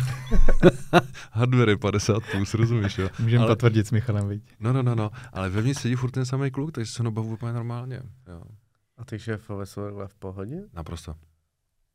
hardware 1.33 1.69
je 1.69 1.77
50 1.77 2.23
plus, 2.33 2.55
rozumíš, 2.55 2.99
jo? 2.99 3.09
Můžeme 3.19 3.45
Ale- 3.45 3.57
potvrdit 3.57 3.87
s 3.87 3.91
Michalem, 3.91 4.29
viď? 4.29 4.43
No, 4.61 4.73
no, 4.73 4.83
no, 4.83 4.95
no, 4.95 5.11
ale 5.33 5.49
vevnitř 5.51 5.81
sedí 5.81 5.95
furt 5.95 6.11
ten 6.11 6.25
samý 6.25 6.51
kluk, 6.51 6.73
takže 6.73 6.93
se 6.93 7.03
nabavu 7.03 7.33
úplně 7.33 7.53
normálně. 7.53 8.01
Jo. 8.29 8.43
A 8.99 9.05
ty 9.05 9.19
šéfové 9.19 9.67
jsou 9.67 9.85
takhle 9.85 10.09
v 10.09 10.15
pohodě? 10.15 10.57
Naprosto. 10.75 11.15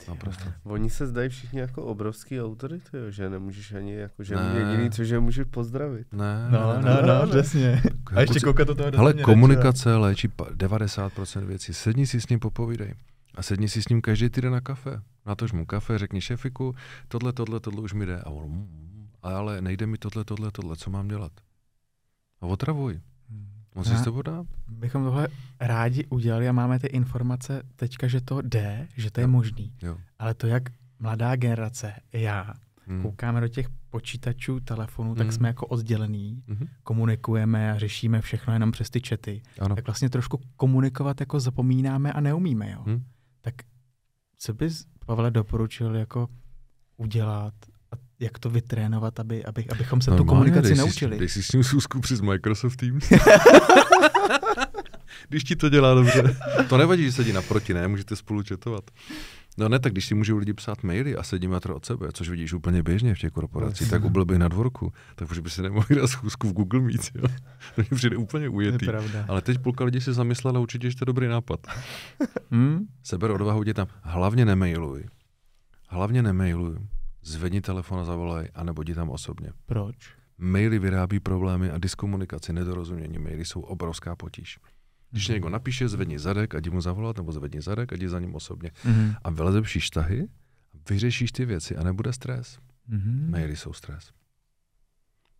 Naprosto. 0.08 0.44
Oni 0.64 0.90
se 0.90 1.08
zdají 1.08 1.30
všichni 1.30 1.60
jako 1.60 1.84
obrovský 1.84 2.42
autority, 2.42 2.98
jo, 2.98 3.12
že 3.12 3.30
nemůžeš 3.30 3.72
ani 3.74 3.94
jako, 3.94 4.24
že 4.24 4.36
Ne. 4.36 4.54
jediný, 4.60 4.92
co 4.92 5.04
že 5.04 5.20
můžeš 5.20 5.48
pozdravit. 5.52 6.08
Ne, 6.14 6.48
No, 6.52 6.74
ne, 6.74 6.82
no, 6.82 7.02
ne, 7.08 7.20
no, 7.22 7.28
přesně. 7.30 7.82
A 8.16 8.22
ještě 8.22 8.40
koukat 8.40 8.68
do 8.68 8.76
toho 8.76 9.14
mě 9.14 9.24
komunikace 9.24 9.96
léčí 9.96 10.28
pa- 10.28 10.50
90% 10.56 11.46
věcí. 11.46 11.74
Sedni 11.74 12.08
si 12.08 12.22
s 12.22 12.30
ním 12.30 12.40
popovídej. 12.40 12.94
A 13.36 13.44
sedni 13.44 13.70
si 13.70 13.82
s 13.82 13.88
ním 13.90 14.02
každý 14.02 14.30
týden 14.30 14.52
na 14.54 14.62
kafe. 14.62 15.02
Natož 15.26 15.52
mu 15.52 15.66
kafe, 15.66 15.98
řekni 15.98 16.22
šefiku, 16.22 16.76
tohle, 17.08 17.34
tohle, 17.34 17.60
tohle 17.60 17.82
už 17.82 17.94
mi 17.94 18.06
jde. 18.06 18.22
A 18.22 18.30
on, 18.30 18.50
mm, 18.50 19.08
ale 19.24 19.62
nejde 19.62 19.86
mi 19.88 19.98
tohle, 19.98 20.24
tohle, 20.24 20.52
tohle, 20.52 20.76
co 20.76 20.90
mám 20.90 21.08
dělat? 21.08 21.32
A 22.42 22.46
otravuj. 22.46 23.00
On 23.76 23.84
si 23.84 23.92
Já- 23.92 23.98
s 23.98 24.04
tebou 24.04 24.22
dá? 24.22 24.44
Bychom 24.68 25.04
tohle 25.04 25.28
rádi 25.60 26.06
udělali 26.10 26.50
a 26.50 26.52
máme 26.52 26.80
ty 26.80 26.88
informace 26.88 27.64
teďka, 27.76 28.08
že 28.08 28.22
to 28.22 28.42
jde, 28.42 28.88
že 28.98 29.12
to 29.12 29.20
je 29.20 29.24
Jo. 29.24 29.28
možný. 29.28 29.74
Jo. 29.82 29.98
Ale 30.20 30.34
to, 30.34 30.48
jak 30.48 30.64
mladá 31.00 31.36
generace, 31.36 31.94
já, 32.14 32.54
Hmm. 32.88 33.02
koukáme 33.02 33.42
do 33.42 33.48
těch 33.48 33.68
počítačů, 33.90 34.60
telefonů, 34.60 35.16
tak 35.16 35.28
Mhm. 35.28 35.32
jsme 35.36 35.48
jako 35.48 35.68
oddělení, 35.68 36.44
Mhm. 36.48 36.68
komunikujeme 36.84 37.72
a 37.72 37.78
řešíme 37.80 38.22
všechno 38.22 38.54
jenom 38.54 38.72
přes 38.72 38.90
ty 38.90 39.02
čety. 39.02 39.42
Ano. 39.60 39.76
Tak 39.76 39.86
vlastně 39.88 40.10
trošku 40.10 40.40
komunikovat 40.56 41.20
jako 41.20 41.40
zapomínáme 41.40 42.14
a 42.14 42.20
neumíme, 42.20 42.72
jo. 42.72 42.84
Hmm. 42.86 43.04
Tak 43.42 43.54
co 44.38 44.54
bys, 44.54 44.86
Pavle, 45.06 45.32
doporučil 45.32 45.96
jako 45.96 46.28
udělat 46.98 47.54
jak 48.24 48.40
to 48.40 48.50
vytrénovat, 48.50 49.20
aby, 49.20 49.46
aby, 49.46 49.66
abychom 49.70 50.02
se 50.02 50.12
tu 50.12 50.18
Normálně, 50.18 50.30
komunikaci 50.30 50.68
dej 50.68 50.76
si- 50.76 50.82
naučili? 50.82 51.20
Dej 51.20 51.30
si 51.30 51.44
s 51.44 51.52
ním 51.52 51.64
schůzku 51.64 52.00
přes 52.00 52.22
Microsoft 52.22 52.76
Teams. 52.76 53.10
když 55.30 55.44
ti 55.44 55.56
to 55.56 55.70
dělá 55.70 55.94
dobře. 55.94 56.38
To 56.70 56.78
nevadí, 56.78 57.04
že 57.04 57.12
sedí 57.12 57.34
naproti, 57.34 57.74
ne? 57.74 57.88
Můžete 57.88 58.16
spolu 58.16 58.44
četovat. 58.44 58.84
No 59.58 59.70
ne, 59.70 59.80
tak 59.80 59.92
když 59.92 60.06
si 60.06 60.16
můžou 60.16 60.38
lidi 60.38 60.54
psát 60.54 60.84
maily 60.84 61.16
a 61.16 61.24
sedí 61.24 61.48
metr 61.48 61.72
od 61.72 61.86
sebe, 61.86 62.08
což 62.14 62.30
vidíš 62.30 62.54
úplně 62.54 62.84
běžně 62.84 63.16
v 63.16 63.20
těch 63.20 63.32
korporacích, 63.32 63.90
tak 63.90 64.12
byl 64.12 64.26
bych 64.26 64.38
na 64.38 64.48
dvorku, 64.48 64.94
tak 65.16 65.32
už 65.32 65.40
by 65.40 65.50
si 65.50 65.62
nemohli 65.62 65.96
dát 65.96 66.08
schůzku 66.08 66.50
v 66.50 66.54
Google 66.54 66.82
Meet, 66.82 67.02
jo? 67.16 67.24
To 67.76 67.82
mě 67.82 67.90
přijde 67.96 68.18
úplně 68.18 68.50
ujetý. 68.50 68.88
Ale 69.28 69.42
teď 69.42 69.58
půlka 69.58 69.84
lidí 69.84 70.02
si 70.02 70.14
zamyslela 70.14 70.60
určitě, 70.60 70.92
že 70.92 70.98
to 70.98 71.04
je 71.04 71.06
dobrý 71.06 71.28
nápad. 71.28 71.60
Hm? 72.52 72.86
Seber 73.04 73.32
odvahu, 73.32 73.64
jdi 73.64 73.74
tam. 73.74 73.88
Hlavně 74.02 74.46
nemailuj. 74.46 75.04
Hlavně 75.88 76.24
nemailuj. 76.24 76.76
Zvedni 77.24 77.62
telefon 77.62 78.00
a 78.00 78.04
zavolej, 78.04 78.50
anebo 78.54 78.82
jdi 78.82 78.96
tam 78.96 79.10
osobně. 79.10 79.52
Proč? 79.66 79.96
Maily 80.38 80.80
vyrábí 80.80 81.20
problémy 81.20 81.72
a 81.72 81.78
diskomunikaci, 81.78 82.54
nedorozumění. 82.54 83.20
Maily 83.20 83.46
jsou 83.46 83.62
obrovská 83.62 84.16
potíž. 84.16 84.60
Když 85.12 85.28
někdo 85.28 85.50
napíše, 85.50 85.88
zvedni 85.88 86.20
zadek 86.20 86.56
a 86.56 86.58
jdi 86.58 86.70
mu 86.70 86.82
zavolat, 86.82 87.18
nebo 87.18 87.32
zvedni 87.32 87.62
zadek 87.62 87.94
a 87.94 87.96
jdi 87.96 88.10
za 88.10 88.20
ním 88.20 88.36
osobně. 88.36 88.72
Mhm. 88.86 89.14
A 89.24 89.30
vylepšíš 89.30 89.84
vztahy, 89.84 90.28
vyřešíš 90.90 91.32
ty 91.32 91.46
věci 91.46 91.78
a 91.78 91.84
nebude 91.84 92.14
stres. 92.14 92.58
Mhm. 92.88 93.32
Maily 93.32 93.56
jsou 93.56 93.74
stres. 93.74 94.12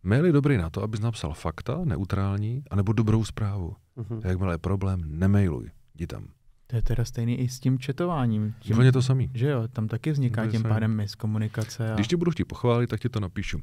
Mail 0.02 0.26
je 0.26 0.32
dobrý 0.32 0.56
na 0.56 0.70
to, 0.70 0.82
abys 0.82 1.00
napsal 1.00 1.34
fakta, 1.34 1.84
neutrální, 1.84 2.62
anebo 2.70 2.92
dobrou 2.92 3.24
zprávu. 3.24 3.76
A 4.24 4.28
jakmile 4.28 4.54
je 4.54 4.58
problém, 4.58 5.00
nemailuj. 5.06 5.70
Jdi 5.94 6.06
tam. 6.06 6.28
To 6.74 6.78
je 6.78 6.82
teda 6.82 7.04
stejný 7.04 7.40
i 7.40 7.48
s 7.48 7.60
tím 7.60 7.78
četováním. 7.78 8.54
Tím, 8.60 8.76
Úplně 8.76 8.92
to 8.92 9.02
samý. 9.02 9.30
Že 9.34 9.48
jo, 9.48 9.68
tam 9.68 9.88
taky 9.88 10.12
vzniká 10.12 10.44
To 10.44 10.50
tím 10.50 10.60
samý. 10.60 10.74
pádem 10.74 10.96
miskomunikace. 10.96 11.92
A... 11.92 11.94
Když 11.94 12.08
ti 12.08 12.16
budu 12.16 12.30
chtít 12.30 12.44
pochválit, 12.44 12.86
tak 12.86 13.00
ti 13.00 13.08
to 13.08 13.20
napíšu. 13.20 13.60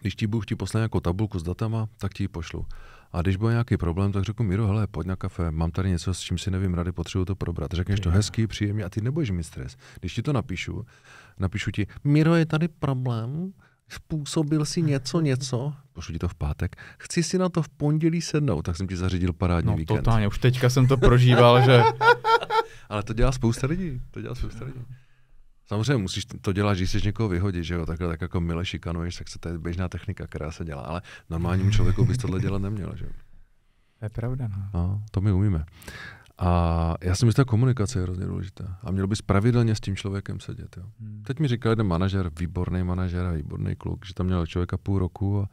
Když 0.00 0.14
ti 0.14 0.26
budu 0.26 0.40
chtít 0.40 0.54
poslat 0.56 0.78
nějakou 0.78 1.00
tabulku 1.00 1.38
s 1.38 1.42
datama, 1.42 1.88
tak 1.98 2.14
ti 2.14 2.24
ji 2.24 2.28
pošlu. 2.28 2.66
A 3.12 3.22
když 3.22 3.36
bude 3.36 3.52
nějaký 3.52 3.76
problém, 3.76 4.12
tak 4.12 4.24
řeknu 4.24 4.46
Miro, 4.46 4.66
hele, 4.66 4.86
pojď 4.86 5.06
na 5.06 5.16
kafe, 5.16 5.50
mám 5.50 5.70
tady 5.70 5.90
něco, 5.90 6.14
s 6.14 6.20
čím 6.20 6.38
si 6.38 6.50
nevím 6.50 6.74
rady, 6.74 6.92
potřebuji 6.92 7.24
to 7.24 7.34
probrat. 7.36 7.70
Řekneš 7.72 8.00
to 8.00 8.08
Jo. 8.08 8.14
hezky, 8.14 8.46
příjemně 8.46 8.84
a 8.84 8.88
ty 8.90 9.00
nebudeš 9.00 9.30
mít 9.30 9.42
stres. 9.44 9.76
Když 10.00 10.14
ti 10.14 10.22
to 10.22 10.32
napíšu, 10.32 10.86
napíšu 11.38 11.70
ti, 11.70 11.86
Miro, 12.04 12.34
je 12.34 12.46
tady 12.46 12.68
problém, 12.68 13.52
způsobil 13.88 14.64
si 14.64 14.82
něco, 14.82 15.20
něco, 15.20 15.74
pošlu 15.92 16.12
ti 16.12 16.18
to 16.18 16.28
v 16.28 16.34
pátek, 16.34 16.76
chci 16.98 17.22
si 17.22 17.38
na 17.38 17.48
to 17.48 17.62
v 17.62 17.68
pondělí 17.68 18.20
sednout, 18.20 18.62
tak 18.62 18.76
jsem 18.76 18.86
ti 18.88 18.96
zařídil 18.96 19.32
parádní 19.32 19.70
No 19.70 19.76
víkend. 19.76 19.96
totálně, 19.96 20.28
už 20.28 20.38
teďka 20.38 20.70
jsem 20.70 20.86
to 20.86 20.96
prožíval, 20.96 21.62
že 21.64 21.82
Ale 22.88 23.02
to 23.02 23.12
dělá 23.12 23.32
spousta 23.32 23.66
lidí. 23.66 24.00
To 24.10 24.20
dělá 24.20 24.34
spousta 24.34 24.64
lidí. 24.64 24.80
Samozřejmě 25.66 25.96
musíš 25.96 26.24
to 26.40 26.52
dělat, 26.52 26.74
když 26.76 26.88
chceš 26.88 27.02
někoho 27.02 27.28
vyhodit, 27.28 27.64
že 27.64 27.74
jo, 27.74 27.86
takhle 27.86 28.08
tak 28.08 28.20
jako 28.20 28.40
mile 28.40 28.64
šikanuješ, 28.64 29.16
tak 29.16 29.28
se 29.28 29.38
to 29.38 29.48
je 29.48 29.58
běžná 29.58 29.88
technika, 29.88 30.26
která 30.26 30.50
se 30.50 30.64
dělá, 30.64 30.82
ale 30.82 31.02
normálnímu 31.30 31.70
člověku 31.70 32.04
bys 32.04 32.18
tohle 32.18 32.40
dělat 32.40 32.62
neměl, 32.62 32.92
že 32.96 33.04
jo. 33.04 33.10
to 33.98 34.04
je 34.04 34.08
pravda, 34.08 34.48
no. 34.48 34.68
No, 34.74 35.02
to 35.10 35.20
my 35.20 35.32
umíme. 35.32 35.64
A 36.38 36.94
já 37.00 37.14
si 37.14 37.26
myslím, 37.26 37.30
že 37.30 37.34
ta 37.34 37.44
komunikace 37.44 37.98
je 37.98 38.02
hrozně 38.02 38.26
důležitá. 38.26 38.78
A 38.82 38.90
měl 38.90 39.06
bys 39.06 39.22
pravidelně 39.22 39.74
s 39.74 39.80
tím 39.80 39.96
člověkem 39.96 40.40
sedět. 40.40 40.76
Jo. 40.76 40.84
Hm. 41.00 41.22
Teď 41.26 41.40
mi 41.40 41.48
říkal 41.48 41.72
jeden 41.72 41.86
manažer, 41.86 42.30
výborný 42.38 42.84
manažer 42.84 43.26
a 43.26 43.32
výborný 43.32 43.76
kluk, 43.76 44.06
že 44.06 44.14
tam 44.14 44.26
měl 44.26 44.46
člověka 44.46 44.76
půl 44.76 44.98
roku 44.98 45.42
a 45.42 45.48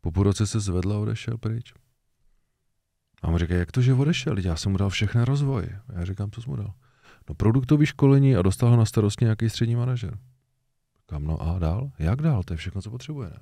po 0.00 0.12
půl 0.12 0.24
roce 0.24 0.46
se 0.46 0.60
zvedl 0.60 0.92
a 0.92 0.98
odešel 0.98 1.38
pryč. 1.38 1.74
A 3.22 3.28
on 3.28 3.38
říká, 3.38 3.54
jak 3.54 3.72
to, 3.72 3.82
že 3.82 3.94
odešel? 3.94 4.38
Já 4.38 4.56
jsem 4.56 4.72
mu 4.72 4.78
dal 4.78 4.90
všechny 4.90 5.24
rozvoj. 5.24 5.68
A 5.88 5.98
já 5.98 6.04
říkám, 6.04 6.30
co 6.30 6.42
jsi 6.42 6.50
mu 6.50 6.56
dal? 6.56 6.72
No 7.28 7.34
produktový 7.34 7.86
školení 7.86 8.36
a 8.36 8.42
dostal 8.42 8.70
ho 8.70 8.76
na 8.76 8.84
starost 8.84 9.20
nějaký 9.20 9.50
střední 9.50 9.76
manažer. 9.76 10.18
Kam 11.06 11.24
no 11.24 11.42
a 11.42 11.58
dál? 11.58 11.90
Jak 11.98 12.22
dál? 12.22 12.42
To 12.42 12.52
je 12.52 12.56
všechno, 12.56 12.82
co 12.82 12.90
potřebuje, 12.90 13.30
ne? 13.30 13.38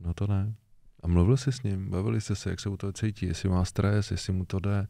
No 0.00 0.14
to 0.14 0.26
ne. 0.26 0.54
A 1.02 1.08
mluvil 1.08 1.36
jsi 1.36 1.52
s 1.52 1.62
ním, 1.62 1.90
bavili 1.90 2.20
jste 2.20 2.34
se, 2.34 2.50
jak 2.50 2.60
se 2.60 2.68
u 2.68 2.76
toho 2.76 2.92
cítí, 2.92 3.26
jestli 3.26 3.48
má 3.48 3.64
stres, 3.64 4.10
jestli 4.10 4.32
mu 4.32 4.44
to 4.44 4.58
jde. 4.58 4.86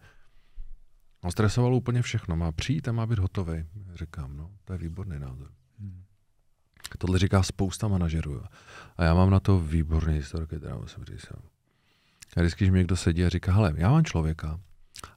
On 1.20 1.31
stresoval 1.31 1.74
úplně 1.74 2.02
všechno, 2.02 2.37
má 2.37 2.52
přijít 2.52 2.88
a 2.88 2.92
má 2.92 3.07
být 3.07 3.18
hotový. 3.18 3.64
Říkám, 3.94 4.37
no, 4.37 4.50
to 4.64 4.72
je 4.72 4.78
výborný 4.78 5.18
názor. 5.18 5.50
Hm. 5.78 6.02
Tohle 6.98 7.18
říká 7.18 7.42
spousta 7.42 7.88
manažerů. 7.88 8.42
A 8.96 9.04
já 9.04 9.14
mám 9.14 9.31
na 9.31 9.40
to 9.40 9.61
výborný 9.61 10.14
historky, 10.14 10.59
teda 10.59 10.76
musím 10.76 11.04
říct. 11.04 11.26
A 12.37 12.40
vždycky, 12.40 12.64
když 12.64 12.72
mi 12.72 12.78
někdo 12.78 12.96
sedí 12.96 13.24
a 13.24 13.28
říká, 13.28 13.52
hele, 13.52 13.74
já 13.76 13.90
mám 13.90 14.04
člověka 14.04 14.61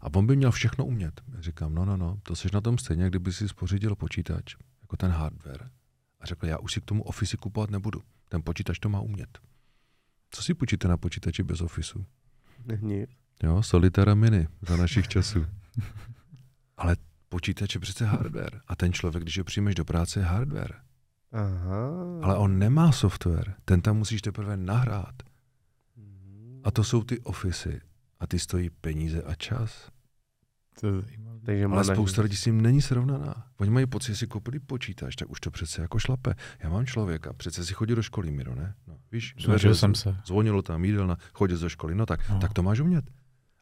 a 0.01 0.13
on 0.13 0.27
by 0.27 0.35
měl 0.35 0.51
všechno 0.51 0.85
umět. 0.85 1.21
Já 1.35 1.41
říkám, 1.41 1.75
no, 1.75 1.85
no, 1.85 1.97
no, 1.97 2.19
to 2.23 2.35
jsi 2.35 2.47
na 2.53 2.61
tom 2.61 2.77
stejně, 2.77 3.07
kdyby 3.07 3.33
si 3.33 3.47
spořídil 3.47 3.95
počítač, 3.95 4.55
jako 4.81 4.97
ten 4.97 5.11
hardware. 5.11 5.69
A 6.19 6.25
řekl, 6.25 6.47
já 6.47 6.57
už 6.57 6.73
si 6.73 6.81
k 6.81 6.85
tomu 6.85 7.03
Office 7.03 7.37
kupovat 7.37 7.69
nebudu. 7.69 8.01
Ten 8.29 8.41
počítač 8.43 8.79
to 8.79 8.89
má 8.89 8.99
umět. 8.99 9.39
Co 10.31 10.43
si 10.43 10.53
počíte 10.53 10.87
na 10.87 10.97
počítači 10.97 11.43
bez 11.43 11.61
Officeu? 11.61 12.05
Nic. 12.81 13.09
Jo, 13.43 13.63
Solitera 13.63 14.15
Mini 14.15 14.47
za 14.61 14.77
našich 14.77 15.07
časů. 15.07 15.45
Ale 16.77 16.95
počítač 17.29 17.75
je 17.75 17.81
přece 17.81 18.05
hardware. 18.05 18.61
A 18.67 18.75
ten 18.75 18.93
člověk, 18.93 19.23
když 19.23 19.37
ho 19.37 19.43
přijmeš 19.43 19.75
do 19.75 19.85
práce, 19.85 20.19
je 20.19 20.23
hardware. 20.23 20.73
Aha. 21.31 21.89
Ale 22.21 22.37
on 22.37 22.59
nemá 22.59 22.91
software. 22.91 23.55
Ten 23.65 23.81
tam 23.81 23.97
musíš 23.97 24.21
teprve 24.21 24.57
nahrát. 24.57 25.15
Mhm. 25.97 26.61
A 26.63 26.71
to 26.71 26.83
jsou 26.83 27.03
ty 27.03 27.19
ofisy. 27.19 27.81
A 28.19 28.27
ty 28.27 28.39
stojí 28.39 28.69
peníze 28.69 29.23
a 29.23 29.35
čas. 29.35 29.89
To 30.79 30.87
je 30.87 30.93
zajímavé. 31.01 31.39
Takže 31.45 31.65
Ale 31.65 31.83
spousta 31.85 32.21
lidí 32.21 32.35
s 32.35 32.43
tím 32.43 32.61
není 32.61 32.81
srovnaná. 32.81 33.47
Oni 33.57 33.69
mají 33.69 33.85
pocit, 33.85 34.11
že 34.11 34.17
si 34.17 34.27
koupili 34.27 34.59
počítač, 34.59 35.15
tak 35.15 35.29
už 35.29 35.39
to 35.39 35.51
přece 35.51 35.81
jako 35.81 35.99
šlape. 35.99 36.35
Já 36.63 36.69
mám 36.69 36.85
člověka, 36.85 37.33
přece 37.33 37.65
si 37.65 37.73
chodil 37.73 37.95
do 37.95 38.03
školy, 38.03 38.31
Miro, 38.31 38.55
ne? 38.55 38.75
No, 38.87 38.97
víš, 39.11 39.35
Snažil 39.39 39.75
jsem 39.75 39.95
se. 39.95 40.15
Zvonilo 40.25 40.61
tam, 40.61 40.85
jídelna, 40.85 41.17
chodil 41.33 41.57
do 41.59 41.69
školy, 41.69 41.95
no 41.95 42.05
tak, 42.05 42.29
No. 42.29 42.39
tak 42.39 42.53
to 42.53 42.63
máš 42.63 42.79
umět. 42.79 43.05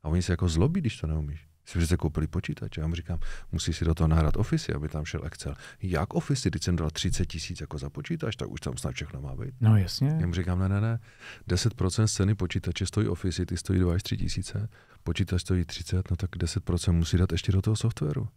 A 0.03 0.07
oni 0.07 0.21
se 0.21 0.33
jako 0.33 0.49
zlobí, 0.49 0.81
když 0.81 0.97
to 0.97 1.07
neumíš. 1.07 1.47
Si 1.69 1.77
přece 1.79 1.97
koupili 1.97 2.27
počítač. 2.27 2.77
Já 2.77 2.87
mu 2.87 2.95
říkám, 2.95 3.19
musíš 3.51 3.77
si 3.77 3.85
do 3.85 3.93
toho 3.93 4.07
nahrát 4.07 4.37
Office, 4.37 4.73
aby 4.73 4.89
tam 4.89 5.05
šel 5.05 5.25
Excel. 5.25 5.53
Jak 5.81 6.13
Office? 6.13 6.49
Když 6.49 6.63
jsem 6.63 6.75
dal 6.75 6.89
30 6.89 7.25
tisíc 7.25 7.61
jako 7.61 7.77
za 7.77 7.89
počítač, 7.89 8.35
tak 8.35 8.49
už 8.49 8.59
tam 8.59 8.77
snad 8.77 8.95
všechno 8.95 9.21
má 9.21 9.35
být. 9.35 9.53
No 9.61 9.77
jasně. 9.77 10.17
Já 10.19 10.27
mu 10.27 10.33
říkám, 10.33 10.59
ne, 10.59 10.69
ne, 10.69 10.81
ne, 10.81 10.99
10% 11.47 12.03
z 12.07 12.13
ceny 12.13 12.35
počítače 12.35 12.85
stojí 12.85 13.07
Office, 13.07 13.45
ty 13.45 13.57
stojí 13.57 13.79
2 13.79 13.93
až 13.93 14.03
3 14.03 14.17
tisíce, 14.17 14.69
počítač 15.03 15.41
stojí 15.41 15.65
30, 15.65 16.11
no 16.11 16.17
tak 16.17 16.29
10% 16.29 16.93
musí 16.93 17.17
dát 17.17 17.31
ještě 17.31 17.51
do 17.51 17.61
toho 17.61 17.75
softwaru. 17.75 18.27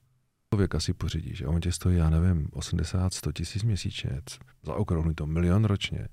Člověk 0.52 0.74
asi 0.74 0.92
pořídíš 0.92 1.42
a 1.42 1.48
on 1.48 1.60
tě 1.60 1.72
stojí, 1.72 1.96
já 1.96 2.10
nevím, 2.10 2.48
80, 2.52 3.14
100 3.14 3.32
tisíc 3.32 3.62
měsíčně, 3.62 4.20
zaokrouhli 4.62 5.14
to 5.14 5.26
milion 5.26 5.64
ročně, 5.64 6.08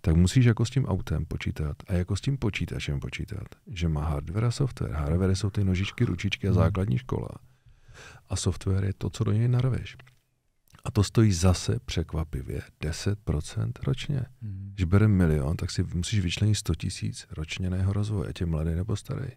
tak 0.00 0.16
musíš 0.16 0.44
jako 0.44 0.64
s 0.64 0.70
tím 0.70 0.86
autem 0.86 1.24
počítat 1.24 1.76
a 1.88 1.92
jako 1.92 2.16
s 2.16 2.20
tím 2.20 2.38
počítačem 2.38 3.00
počítat, 3.00 3.46
že 3.66 3.88
má 3.88 4.04
hardware 4.08 4.44
a 4.44 4.50
software. 4.50 4.92
Hardware 4.92 5.36
jsou 5.36 5.50
ty 5.50 5.64
nožičky, 5.64 6.04
ručičky 6.04 6.48
a 6.48 6.50
Hmm. 6.50 6.60
základní 6.62 6.98
škola. 6.98 7.28
A 8.28 8.36
software 8.36 8.84
je 8.84 8.92
to, 8.98 9.10
co 9.10 9.24
do 9.24 9.32
něj 9.32 9.48
narveš. 9.48 9.96
A 10.84 10.90
to 10.90 11.02
stojí 11.02 11.32
zase 11.32 11.78
překvapivě 11.84 12.62
10% 12.80 13.72
ročně. 13.86 14.22
Hm. 14.42 14.70
Když 14.74 14.84
bere 14.84 15.08
milion, 15.08 15.56
tak 15.56 15.70
si 15.70 15.82
musíš 15.94 16.20
vyčlenit 16.20 16.54
100 16.54 16.74
tisíc 16.74 17.26
ročně 17.30 17.70
na 17.70 17.76
jeho 17.76 17.92
rozvoj, 17.92 18.26
ať 18.28 18.40
je 18.40 18.46
mladý 18.46 18.74
nebo 18.74 18.96
starý. 18.96 19.28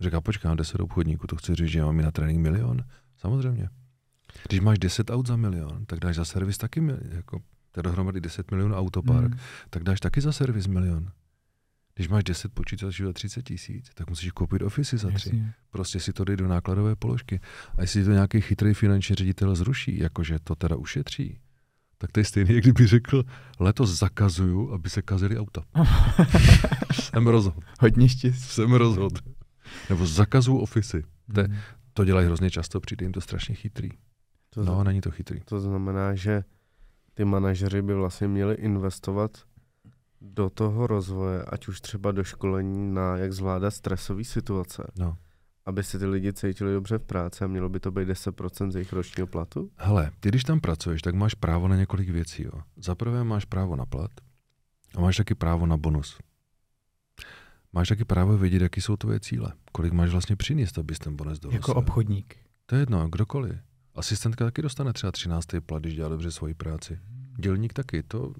Říká, 0.00 0.20
počkám, 0.20 0.56
10 0.56 0.80
obchodníků, 0.80 1.26
to 1.26 1.36
chci 1.36 1.54
říct, 1.54 1.68
že 1.68 1.82
mám 1.82 1.96
na 1.96 2.10
trénink 2.10 2.40
milion? 2.40 2.84
Samozřejmě. 3.16 3.68
Když 4.48 4.60
máš 4.60 4.78
10 4.78 5.10
aut 5.10 5.26
za 5.26 5.36
milion, 5.36 5.86
tak 5.86 5.98
dáš 5.98 6.16
za 6.16 6.24
servis 6.24 6.58
taky 6.58 6.80
milion, 6.80 7.12
jako, 7.12 7.40
je 7.78 7.82
dohromady 7.82 8.20
10 8.20 8.50
milionů 8.50 8.74
autopark, 8.74 9.34
Hm. 9.34 9.38
tak 9.70 9.82
dáš 9.82 10.00
taky 10.00 10.20
za 10.20 10.32
servis 10.32 10.66
milion. 10.66 11.08
Když 11.94 12.08
máš 12.08 12.24
10 12.24 12.52
počítačů 12.52 13.04
za 13.04 13.12
30 13.12 13.42
tisíc, 13.42 13.90
tak 13.94 14.08
musíš 14.10 14.30
koupit 14.30 14.62
Office 14.62 14.98
za 14.98 15.10
3. 15.10 15.28
Jasně. 15.28 15.54
Prostě 15.70 16.00
si 16.00 16.12
to 16.12 16.24
dej 16.24 16.36
do 16.36 16.48
nákladové 16.48 16.96
položky. 16.96 17.40
A 17.76 17.80
jestli 17.82 18.04
to 18.04 18.10
nějaký 18.10 18.40
chytrý 18.40 18.74
finanční 18.74 19.14
ředitel 19.14 19.54
zruší, 19.54 19.98
jakože 19.98 20.38
to 20.44 20.54
teda 20.54 20.76
ušetří, 20.76 21.38
tak 21.98 22.12
to 22.12 22.20
je 22.20 22.24
stejný, 22.24 22.54
jak 22.54 22.62
kdyby 22.64 22.86
řekl, 22.86 23.24
letos 23.60 23.98
zakazuju, 23.98 24.72
aby 24.72 24.90
se 24.90 25.02
kazily 25.02 25.38
auta. 25.38 25.62
Jsem 26.92 27.26
rozhod. 27.26 27.64
Hodně 27.80 28.08
štěstí. 28.08 28.42
Jsem 28.48 28.72
rozhod. 28.72 29.12
Nebo 29.90 30.06
zakazuju 30.06 30.58
ofisy. 30.58 31.04
To, 31.34 31.40
je- 31.40 31.48
Hm. 31.48 31.56
to 31.92 32.04
dělají 32.04 32.26
hrozně 32.26 32.50
často, 32.50 32.80
přijde 32.80 33.04
jim 33.04 33.12
to 33.12 33.20
strašně 33.20 33.54
chytrý. 33.54 33.88
To, 34.50 34.64
No, 34.64 34.84
není 34.84 35.00
to 35.00 35.10
chytrý. 35.10 35.40
to 35.44 35.60
znamená, 35.60 36.14
že 36.14 36.44
ty 37.18 37.24
manažeři 37.24 37.82
by 37.82 37.94
vlastně 37.94 38.28
měli 38.28 38.54
investovat 38.54 39.38
do 40.20 40.50
toho 40.50 40.86
rozvoje, 40.86 41.42
ať 41.42 41.68
už 41.68 41.80
třeba 41.80 42.12
do 42.12 42.24
školení 42.24 42.94
na 42.94 43.16
jak 43.16 43.32
zvládat 43.32 43.70
stresové 43.70 44.24
situace. 44.24 44.90
No. 44.98 45.16
aby 45.66 45.82
se 45.82 45.98
ty 45.98 46.06
lidi 46.06 46.32
cítili 46.32 46.72
dobře 46.72 46.98
v 46.98 47.02
práci 47.02 47.44
a 47.44 47.46
mělo 47.46 47.68
by 47.68 47.80
to 47.80 47.90
být 47.90 48.08
10% 48.08 48.70
z 48.70 48.74
jejich 48.74 48.92
ročního 48.92 49.26
platu? 49.26 49.70
Hele, 49.76 50.10
ty 50.20 50.28
když 50.28 50.44
tam 50.44 50.60
pracuješ, 50.60 51.02
tak 51.02 51.14
máš 51.14 51.34
právo 51.34 51.68
na 51.68 51.76
několik 51.76 52.08
věcí. 52.08 52.42
Jo. 52.42 52.62
Za 52.76 52.94
prvé 52.94 53.24
máš 53.24 53.44
právo 53.44 53.76
na 53.76 53.86
plat 53.86 54.10
a 54.96 55.00
máš 55.00 55.16
taky 55.16 55.34
právo 55.34 55.66
na 55.66 55.76
bonus. 55.76 56.18
Máš 57.72 57.88
taky 57.88 58.04
právo 58.04 58.38
vědět, 58.38 58.62
jaký 58.62 58.80
jsou 58.80 58.96
tvoje 58.96 59.20
cíle. 59.20 59.52
Kolik 59.72 59.92
máš 59.92 60.10
vlastně 60.10 60.36
přinést, 60.36 60.78
abys 60.78 60.98
ten 60.98 61.16
bonus 61.16 61.38
donesl. 61.38 61.56
Jako 61.56 61.74
obchodník. 61.74 62.36
To 62.66 62.74
je 62.74 62.82
jedno, 62.82 63.08
kdokoliv. 63.08 63.67
Asistentka 63.98 64.44
taky 64.44 64.62
dostane 64.62 64.92
třeba 64.92 65.12
13. 65.12 65.46
plat, 65.66 65.82
když 65.82 65.94
dělá 65.94 66.08
dobře 66.08 66.30
svoji 66.30 66.54
práci. 66.54 66.98
Dělník 67.38 67.72
taky. 67.72 68.02
To, 68.02 68.32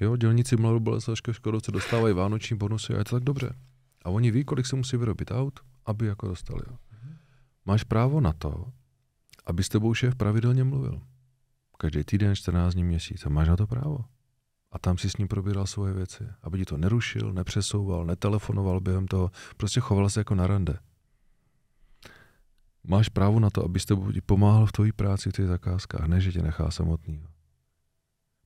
jo, 0.00 0.16
dělníci 0.16 0.56
Mlaru 0.56 0.80
Boleslaška 0.80 1.32
Škodovce 1.32 1.72
dostávají 1.72 2.14
vánoční 2.14 2.56
bonusy 2.56 2.94
a 2.94 2.98
je 2.98 3.04
to 3.04 3.16
tak 3.16 3.24
dobře. 3.24 3.54
A 4.04 4.10
oni 4.10 4.30
ví, 4.30 4.44
kolik 4.44 4.66
se 4.66 4.76
musí 4.76 4.96
vyrobit 4.96 5.30
aut, 5.30 5.60
aby 5.86 6.06
jako 6.06 6.28
dostali. 6.28 6.60
Jo. 6.70 6.76
Máš 7.66 7.84
právo 7.84 8.20
na 8.20 8.32
to, 8.32 8.72
aby 9.46 9.64
s 9.64 9.68
tebou 9.68 9.94
šéf 9.94 10.14
pravidelně 10.14 10.64
mluvil. 10.64 11.02
Každý 11.78 12.04
týden, 12.04 12.36
14 12.36 12.74
dní, 12.74 12.84
měsíc. 12.84 13.26
A 13.26 13.28
máš 13.28 13.48
na 13.48 13.56
to 13.56 13.66
právo. 13.66 14.04
A 14.72 14.78
tam 14.78 14.98
si 14.98 15.10
s 15.10 15.16
ním 15.16 15.28
probíral 15.28 15.66
svoje 15.66 15.92
věci. 15.92 16.24
Aby 16.42 16.58
ti 16.58 16.64
to 16.64 16.76
nerušil, 16.76 17.32
nepřesouval, 17.32 18.04
netelefonoval 18.04 18.80
během 18.80 19.06
toho. 19.06 19.30
Prostě 19.56 19.80
choval 19.80 20.10
se 20.10 20.20
jako 20.20 20.34
na 20.34 20.46
rande. 20.46 20.78
Máš 22.84 23.08
právo 23.08 23.40
na 23.40 23.50
to, 23.50 23.64
aby 23.64 23.80
s 23.80 23.84
tebou 23.84 24.12
ti 24.12 24.20
pomáhal 24.20 24.66
v 24.66 24.72
tvojí 24.72 24.92
práci, 24.92 25.30
v 25.30 25.32
těch 25.32 25.46
zakázkách, 25.46 26.08
ne, 26.08 26.20
že 26.20 26.32
tě 26.32 26.42
nechá 26.42 26.70
samotný. 26.70 27.26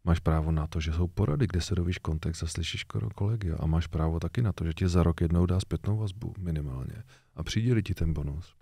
Máš 0.04 0.20
právo 0.20 0.52
na 0.52 0.66
to, 0.66 0.80
že 0.80 0.92
jsou 0.92 1.06
porady, 1.06 1.46
kde 1.46 1.60
se 1.60 1.74
dovíš 1.74 1.98
kontext 1.98 2.42
a 2.42 2.46
slyšíš 2.46 2.84
kolegy. 3.14 3.52
A 3.52 3.66
máš 3.66 3.86
právo 3.86 4.20
taky 4.20 4.42
na 4.42 4.52
to, 4.52 4.64
že 4.64 4.72
ti 4.72 4.88
za 4.88 5.02
rok 5.02 5.20
jednou 5.20 5.46
dá 5.46 5.60
zpětnou 5.60 5.96
vazbu 5.96 6.34
minimálně 6.38 7.02
a 7.34 7.42
přidělí 7.42 7.82
ti 7.82 7.94
ten 7.94 8.12
bonus. 8.12 8.54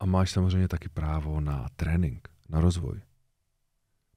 A 0.00 0.06
máš 0.06 0.30
samozřejmě 0.30 0.68
taky 0.68 0.88
právo 0.88 1.40
na 1.40 1.66
trénink, 1.76 2.28
na 2.48 2.60
rozvoj. 2.60 3.00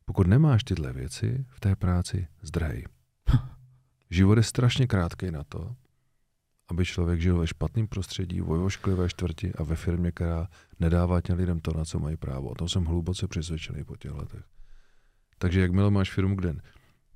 Pokud 0.06 0.28
nemáš 0.28 0.64
tyhle 0.64 0.94
věci 0.94 1.46
v 1.50 1.60
té 1.60 1.76
práci, 1.76 2.28
zdrhej. 2.42 2.86
Život 4.10 4.38
je 4.38 4.44
strašně 4.44 4.88
krátký 4.88 5.32
na 5.32 5.44
to, 5.44 5.76
aby 6.68 6.86
člověk 6.86 7.22
žil 7.22 7.38
ve 7.38 7.48
špatném 7.48 7.88
prostředí, 7.88 8.42
v 8.42 8.52
ošklivé 8.52 9.10
čtvrti 9.10 9.54
a 9.54 9.64
ve 9.64 9.76
firmě, 9.76 10.12
která 10.12 10.48
nedává 10.80 11.22
těm 11.22 11.38
lidem 11.38 11.60
to, 11.60 11.74
na 11.78 11.86
co 11.86 12.00
mají 12.00 12.18
právo. 12.18 12.50
O 12.50 12.56
tom 12.56 12.70
jsem 12.70 12.86
hluboce 12.86 13.28
přesvědčený 13.28 13.84
po 13.84 13.98
těch 13.98 14.12
letech. 14.12 14.44
Takže 15.38 15.62
jakmile 15.62 15.92
máš 15.92 16.12
firmu, 16.12 16.36
kde 16.36 16.56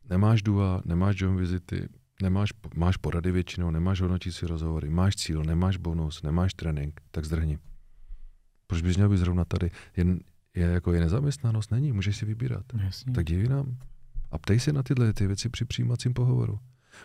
nemáš 0.10 0.42
dua, 0.42 0.82
nemáš 0.86 1.22
job 1.22 1.36
vizity, 1.36 1.90
nemáš, 2.22 2.50
máš 2.76 2.98
porady 2.98 3.32
většinou, 3.32 3.72
nemáš 3.72 4.02
hodnotící 4.02 4.46
rozhovory, 4.46 4.90
máš 4.90 5.16
cíl, 5.16 5.44
nemáš 5.44 5.78
bonus, 5.78 6.24
nemáš 6.24 6.54
trénink, 6.54 7.02
tak 7.12 7.26
zdrhni. 7.26 7.60
Proč 8.68 8.82
bys 8.82 8.98
měl 8.98 9.10
být 9.10 9.18
zrovna 9.18 9.46
tady? 9.46 9.72
Jen, 9.98 10.20
je 10.56 10.64
jako 10.64 10.94
je 10.94 11.00
nezaměstnanost? 11.00 11.72
Není, 11.72 11.92
můžeš 11.92 12.18
si 12.18 12.26
vybírat. 12.26 12.66
Jasně. 12.84 13.14
Tak 13.14 13.26
diví 13.26 13.48
nám. 13.48 13.78
A 14.32 14.38
ptej 14.38 14.60
se 14.60 14.74
na 14.74 14.84
tyhle 14.84 15.14
ty 15.14 15.28
věci 15.28 15.50
při 15.50 15.66
přijímacím 15.66 16.14
pohovoru. 16.14 16.60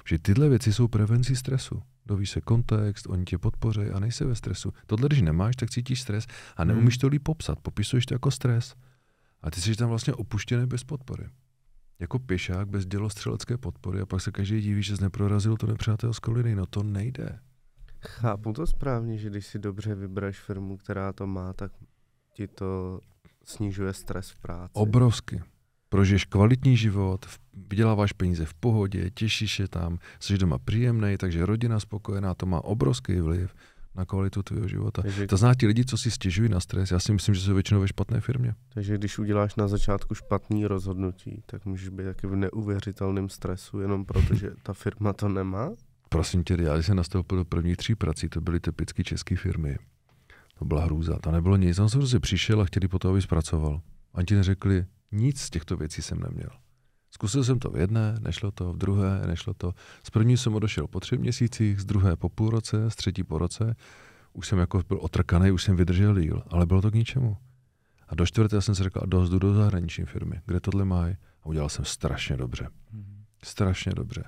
Že 0.09 0.19
tyhle 0.19 0.49
věci 0.49 0.73
jsou 0.73 0.89
prevencí 0.89 1.37
stresu. 1.37 1.83
Dovíš 2.07 2.31
se 2.31 2.41
kontext, 2.41 3.07
oni 3.07 3.25
tě 3.25 3.39
podpoří 3.39 3.81
a 3.81 4.01
nejsi 4.01 4.25
ve 4.25 4.35
stresu. 4.35 4.73
Tohle, 4.87 5.09
když 5.09 5.23
nemáš, 5.23 5.57
tak 5.57 5.71
cítíš 5.71 6.01
stres 6.01 6.27
a 6.57 6.65
neumíš 6.65 6.99
to 6.99 7.09
líp 7.09 7.23
popsat. 7.23 7.61
Popisuješ 7.61 8.07
to 8.07 8.15
jako 8.15 8.31
stres. 8.31 8.75
A 9.43 9.51
ty 9.51 9.61
jsi 9.61 9.77
tam 9.77 9.89
vlastně 9.89 10.15
opuštěný 10.15 10.67
bez 10.67 10.85
podpory. 10.85 11.29
Jako 11.99 12.19
pěšák 12.19 12.69
bez 12.69 12.87
dělostřelecké 12.87 13.59
podpory 13.59 14.01
a 14.01 14.07
pak 14.07 14.21
se 14.21 14.33
každý 14.33 14.61
diví, 14.61 14.83
že 14.83 14.97
jsi 14.97 15.03
neprorazil 15.03 15.57
to 15.57 15.67
nepřátelskou 15.67 16.33
linii. 16.33 16.55
No 16.55 16.67
to 16.67 16.83
nejde. 16.83 17.39
Chápu 18.01 18.53
to 18.53 18.67
správně, 18.67 19.19
že 19.19 19.31
když 19.31 19.47
si 19.47 19.59
dobře 19.59 19.95
vybereš 19.95 20.41
firmu, 20.41 20.77
která 20.77 21.13
to 21.13 21.27
má, 21.27 21.53
tak 21.53 21.73
ti 22.33 22.49
to 22.49 23.01
snižuje 23.45 23.93
stres 23.93 24.31
v 24.31 24.39
práci. 24.39 24.73
Obrovsky. 24.75 25.43
Prožiješ 25.97 26.25
kvalitní 26.25 26.77
život, 26.77 27.27
vyděláváš 27.71 28.13
peníze 28.13 28.45
v 28.45 28.55
pohodě, 28.55 29.11
těšíš 29.11 29.57
se 29.57 29.69
tam, 29.69 29.99
jsi 30.21 30.39
doma 30.39 30.59
příjemný, 30.59 31.17
takže 31.17 31.47
rodina 31.47 31.81
spokojená, 31.81 32.35
to 32.35 32.47
má 32.47 32.65
obrovský 32.65 33.21
vliv 33.21 33.55
na 33.95 34.05
kvalitu 34.05 34.43
tvého 34.43 34.69
života. 34.69 35.03
Takže, 35.03 35.27
to 35.27 35.37
zná 35.37 35.55
ti 35.55 35.67
lidi, 35.67 35.85
co 35.85 35.99
si 35.99 36.11
stěžují 36.11 36.49
na 36.49 36.61
stres, 36.61 36.91
já 36.91 36.99
si 36.99 37.13
myslím, 37.13 37.35
že 37.35 37.41
jsou 37.41 37.55
většinou 37.55 37.81
ve 37.81 37.89
špatné 37.89 38.21
firmě. 38.21 38.55
Takže 38.75 38.99
když 38.99 39.19
uděláš 39.19 39.57
na 39.57 39.69
začátku 39.69 40.15
špatný 40.15 40.67
rozhodnutí, 40.67 41.43
tak 41.47 41.67
můžeš 41.67 41.89
být 41.89 42.05
taky 42.05 42.27
v 42.27 42.37
neuvěřitelném 42.37 43.29
stresu, 43.29 43.81
jenom 43.81 44.05
protože 44.05 44.51
ta 44.63 44.73
firma 44.73 45.13
to 45.13 45.29
nemá? 45.29 45.71
Prosím 46.09 46.45
tě, 46.45 46.57
já 46.61 46.75
když 46.75 46.87
jsem 46.87 46.97
nastoupil 46.97 47.39
do 47.39 47.45
prvních 47.45 47.77
tří 47.77 47.95
prací, 47.95 48.29
to 48.29 48.41
byly 48.41 48.61
typické 48.61 49.05
české 49.05 49.37
firmy. 49.37 49.77
To 50.59 50.65
byla 50.65 50.85
hrůza, 50.85 51.19
to 51.19 51.31
nebylo 51.31 51.57
nic. 51.57 51.79
On 51.79 51.89
jsem 51.89 52.01
prostě 52.01 52.21
přišel 52.21 52.61
a 52.61 52.65
chtěli 52.65 52.89
po 52.89 52.99
to, 52.99 53.11
aby 53.11 53.23
zpracoval. 53.23 53.81
Ani 54.15 54.25
ti 54.25 54.35
neřekli, 54.35 54.85
nic 55.13 55.41
z 55.41 55.51
těchto 55.51 55.77
věcí 55.77 56.03
jsem 56.03 56.21
neměl. 56.21 56.51
Zkusil 57.11 57.45
jsem 57.45 57.59
to 57.59 57.71
v 57.71 57.77
jedné, 57.77 58.15
nešlo 58.21 58.51
to, 58.51 58.73
v 58.73 58.77
druhé, 58.77 59.27
nešlo 59.27 59.55
to. 59.55 59.73
Z 60.05 60.11
první 60.11 60.37
jsem 60.37 60.55
odešel 60.55 60.87
po 60.87 61.01
třech 61.01 61.19
měsících, 61.19 61.81
z 61.81 61.85
druhé 61.85 62.17
po 62.17 62.29
půl 62.29 62.51
roce, 62.51 62.91
z 62.91 62.97
třetí 62.97 63.25
po 63.25 63.39
roce. 63.39 63.75
Už 64.33 64.49
jsem 64.49 64.59
jako 64.59 64.83
byl 64.89 64.99
otrkaný, 65.01 65.51
už 65.51 65.63
jsem 65.63 65.77
vydržel 65.77 66.21
díl, 66.21 66.43
ale 66.49 66.67
bylo 66.67 66.83
to 66.83 66.91
k 66.91 66.95
ničemu. 66.95 67.37
A 68.09 68.15
do 68.15 68.27
čtvrté 68.27 68.63
jsem 68.63 68.75
si 68.75 68.83
řekl, 68.83 69.01
a 69.03 69.07
dost 69.07 69.31
jdu 69.31 69.39
do 69.39 69.55
zahraniční 69.55 70.05
firmy, 70.05 70.41
kde 70.47 70.61
tohle 70.61 70.85
mají. 70.85 71.17
A 71.43 71.47
udělal 71.47 71.69
jsem 71.69 71.85
strašně 71.85 72.37
dobře. 72.37 72.69
Mm. 72.93 73.25
Strašně 73.43 73.93
dobře. 73.95 74.25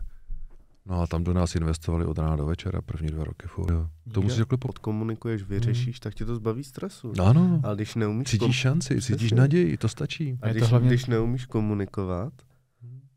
No 0.88 1.00
a 1.02 1.06
tam 1.06 1.24
do 1.24 1.32
nás 1.32 1.54
investovali 1.54 2.04
od 2.04 2.18
rána 2.18 2.36
do 2.36 2.46
večera, 2.46 2.82
první 2.82 3.08
dva 3.08 3.24
roky 3.24 3.46
furt. 3.48 3.70
Jo. 3.70 3.88
To 4.12 4.22
musíš 4.22 4.38
jako 4.38 4.58
podkomunikuješ, 4.58 5.42
vyřešíš, 5.42 5.96
hmm. 5.96 6.00
tak 6.02 6.14
ti 6.14 6.24
to 6.24 6.34
zbaví 6.34 6.64
stresu. 6.64 7.12
Ano. 7.24 7.60
Ale 7.64 7.76
když 7.76 7.94
neumíš... 7.94 8.28
Cítíš 8.28 8.46
kom... 8.46 8.52
šanci, 8.52 9.02
cítíš 9.02 9.32
naději, 9.32 9.76
to 9.76 9.88
stačí. 9.88 10.38
A 10.42 10.48
když, 10.48 10.62
hlavně... 10.62 10.88
když 10.88 11.06
neumíš 11.06 11.46
komunikovat 11.46 12.32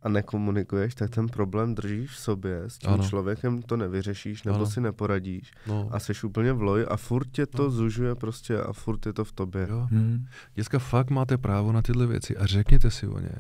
a 0.02 0.10
nekomunikuješ, 0.10 0.96
tak 0.96 1.10
ten 1.10 1.28
problém 1.28 1.76
držíš 1.76 2.12
v 2.12 2.20
sobě, 2.20 2.62
s 2.68 2.78
tím 2.78 2.90
ano. 2.90 3.04
člověkem 3.04 3.62
to 3.62 3.78
nevyřešíš, 3.78 4.44
nebo 4.44 4.56
ano. 4.56 4.66
si 4.66 4.82
neporadíš 4.82 5.52
no. 5.68 5.90
a 5.92 6.00
jsi 6.00 6.14
úplně 6.24 6.54
v 6.54 6.62
loji 6.62 6.86
a 6.86 6.98
furt 6.98 7.28
tě 7.32 7.46
to 7.46 7.64
no. 7.64 7.70
zužuje 7.70 8.16
prostě 8.16 8.62
a 8.62 8.74
furt 8.74 9.06
je 9.06 9.14
to 9.14 9.26
v 9.26 9.32
tobě. 9.32 9.68
Jo. 9.70 9.88
Hmm. 9.92 10.26
Děcka, 10.56 10.80
fakt 10.80 11.10
máte 11.10 11.38
právo 11.38 11.72
na 11.72 11.82
tyhle 11.82 12.08
věci 12.08 12.38
a 12.38 12.46
řekněte 12.46 12.92
si 12.92 13.08
o 13.08 13.20
ně. 13.20 13.36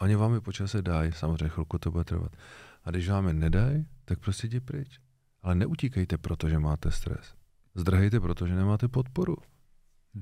Oni 0.00 0.16
vám 0.16 0.34
je 0.34 0.40
počase 0.40 0.82
dají, 0.82 1.12
samozřejmě 1.12 1.48
chvilku 1.48 1.78
to 1.78 1.90
bude 1.90 2.04
trvat. 2.04 2.32
A 2.86 2.90
když 2.90 3.08
vám 3.08 3.26
je 3.28 3.34
nedají, 3.34 3.86
tak 4.04 4.18
prostě 4.18 4.46
jdi 4.46 4.60
pryč. 4.60 5.00
Ale 5.42 5.54
neutíkejte, 5.54 6.18
protože 6.18 6.58
máte 6.58 6.90
stres. 6.90 7.34
Zdrhejte, 7.74 8.20
protože 8.20 8.54
nemáte 8.54 8.88
podporu. 8.88 9.36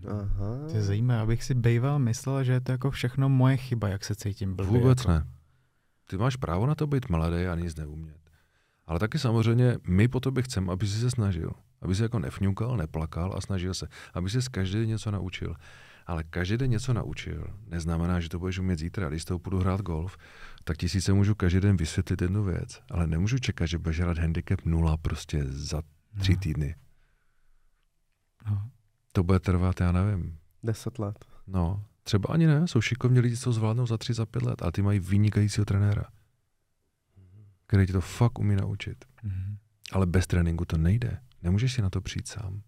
Aha. 0.08 0.68
To 0.70 0.76
je 0.76 0.82
zajímavé, 0.82 1.20
abych 1.20 1.44
si 1.44 1.54
bejval 1.54 1.98
myslel, 1.98 2.44
že 2.44 2.52
je 2.52 2.60
to 2.60 2.72
jako 2.72 2.90
všechno 2.90 3.28
moje 3.28 3.56
chyba, 3.56 3.88
jak 3.88 4.04
se 4.04 4.14
cítím 4.14 4.54
blbě. 4.54 4.80
Vůbec 4.80 4.98
jako. 4.98 5.10
ne. 5.10 5.26
Ty 6.06 6.16
máš 6.16 6.36
právo 6.36 6.66
na 6.66 6.74
to 6.74 6.86
být 6.86 7.08
mladý 7.08 7.46
a 7.46 7.54
nic 7.54 7.76
neumět. 7.76 8.18
Ale 8.86 8.98
taky 8.98 9.18
samozřejmě 9.18 9.78
my 9.88 10.08
po 10.08 10.20
tobě 10.20 10.42
chceme, 10.42 10.72
aby 10.72 10.86
si 10.86 10.98
se 10.98 11.10
snažil. 11.10 11.50
Aby 11.82 11.94
si 11.94 12.02
jako 12.02 12.18
nefňukal, 12.18 12.76
neplakal 12.76 13.34
a 13.36 13.40
snažil 13.40 13.74
se. 13.74 13.88
Aby 14.14 14.30
si 14.30 14.42
z 14.42 14.48
každý 14.48 14.86
něco 14.86 15.10
naučil. 15.10 15.54
Ale 16.06 16.24
každý 16.24 16.56
den 16.56 16.70
něco 16.70 16.92
naučil. 16.92 17.46
Neznamená, 17.66 18.20
že 18.20 18.28
to 18.28 18.38
budeš 18.38 18.58
umět 18.58 18.78
zítra. 18.78 19.08
Když 19.08 19.24
to 19.24 19.38
půjdu 19.38 19.58
hrát 19.58 19.80
golf, 19.80 20.16
tak 20.64 20.76
ti 20.76 20.88
sice 20.88 21.12
můžu 21.12 21.34
každý 21.34 21.60
den 21.60 21.76
vysvětlit 21.76 22.22
jednu 22.22 22.44
věc, 22.44 22.82
ale 22.90 23.06
nemůžu 23.06 23.38
čekat, 23.38 23.66
že 23.66 23.78
budeš 23.78 24.00
hrát 24.00 24.18
handicap 24.18 24.64
nula 24.64 24.96
prostě 24.96 25.44
za 25.44 25.82
tři 26.20 26.32
no. 26.32 26.38
týdny. 26.38 26.74
No. 28.50 28.70
To 29.12 29.22
bude 29.22 29.40
trvat, 29.40 29.80
já 29.80 29.92
nevím. 29.92 30.38
Deset 30.62 30.98
let. 30.98 31.24
No, 31.46 31.84
třeba 32.02 32.34
ani 32.34 32.46
ne. 32.46 32.68
Jsou 32.68 32.80
šikovní 32.80 33.20
lidi, 33.20 33.36
co 33.36 33.52
zvládnou 33.52 33.86
za 33.86 33.98
tři, 33.98 34.14
za 34.14 34.26
pět 34.26 34.42
let, 34.42 34.62
ale 34.62 34.72
ty 34.72 34.82
mají 34.82 35.00
vynikajícího 35.00 35.64
trenéra, 35.64 36.04
který 37.66 37.86
ti 37.86 37.92
to 37.92 38.00
fakt 38.00 38.38
umí 38.38 38.56
naučit. 38.56 39.04
Mm-hmm. 39.24 39.56
Ale 39.92 40.06
bez 40.06 40.26
tréninku 40.26 40.64
to 40.64 40.76
nejde. 40.76 41.20
Nemůžeš 41.42 41.72
si 41.72 41.82
na 41.82 41.90
to 41.90 42.00
přijít 42.00 42.28
sám. 42.28 42.62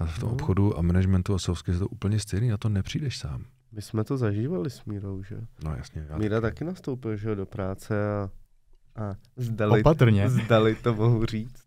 A 0.00 0.06
v 0.06 0.18
tom 0.18 0.28
no. 0.28 0.32
obchodu 0.34 0.78
a 0.78 0.82
managementu 0.82 1.34
a 1.34 1.38
soft 1.38 1.68
je 1.68 1.78
to 1.78 1.88
úplně 1.88 2.18
stejný, 2.18 2.48
na 2.48 2.56
to 2.56 2.68
nepřijdeš 2.68 3.18
sám. 3.18 3.44
My 3.72 3.82
jsme 3.82 4.04
to 4.04 4.16
zažívali 4.16 4.70
s 4.70 4.84
Mírou, 4.84 5.22
že? 5.22 5.36
No 5.64 5.74
jasně. 5.76 6.06
Míra 6.16 6.40
taky. 6.40 6.54
taky 6.54 6.64
nastoupil, 6.64 7.16
že 7.16 7.34
do 7.34 7.46
práce 7.46 8.12
a, 8.12 8.30
a 8.96 9.14
zdali, 9.36 9.80
Opatrně. 9.80 10.30
zdali 10.30 10.74
to 10.74 10.94
mohu 10.94 11.26
říct. 11.26 11.64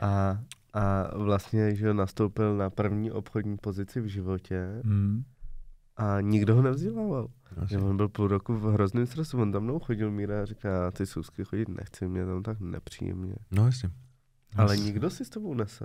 A, 0.00 0.40
a 0.72 1.18
vlastně, 1.18 1.74
že 1.74 1.94
nastoupil 1.94 2.56
na 2.56 2.70
první 2.70 3.10
obchodní 3.10 3.56
pozici 3.56 4.00
v 4.00 4.06
životě 4.06 4.66
hmm. 4.84 5.24
a 5.96 6.20
nikdo 6.20 6.54
ho 6.54 6.62
nevzdělával. 6.62 7.28
Že 7.66 7.78
on 7.78 7.96
byl 7.96 8.08
půl 8.08 8.28
roku 8.28 8.54
v 8.54 8.72
hrozném 8.72 9.06
stresu, 9.06 9.40
on 9.40 9.52
tam 9.52 9.62
mnou 9.62 9.78
chodil 9.78 10.10
Míra 10.10 10.42
a 10.42 10.44
říká, 10.44 10.90
ty 10.90 11.06
sousky 11.06 11.44
chodit 11.44 11.68
nechci, 11.68 12.08
mě 12.08 12.26
tam 12.26 12.42
tak 12.42 12.60
nepříjemně. 12.60 13.34
No 13.50 13.66
jasně. 13.66 13.90
Ale 14.56 14.76
nikdo 14.76 15.10
si 15.10 15.24
s 15.24 15.28
tebou 15.30 15.54
nese. 15.54 15.84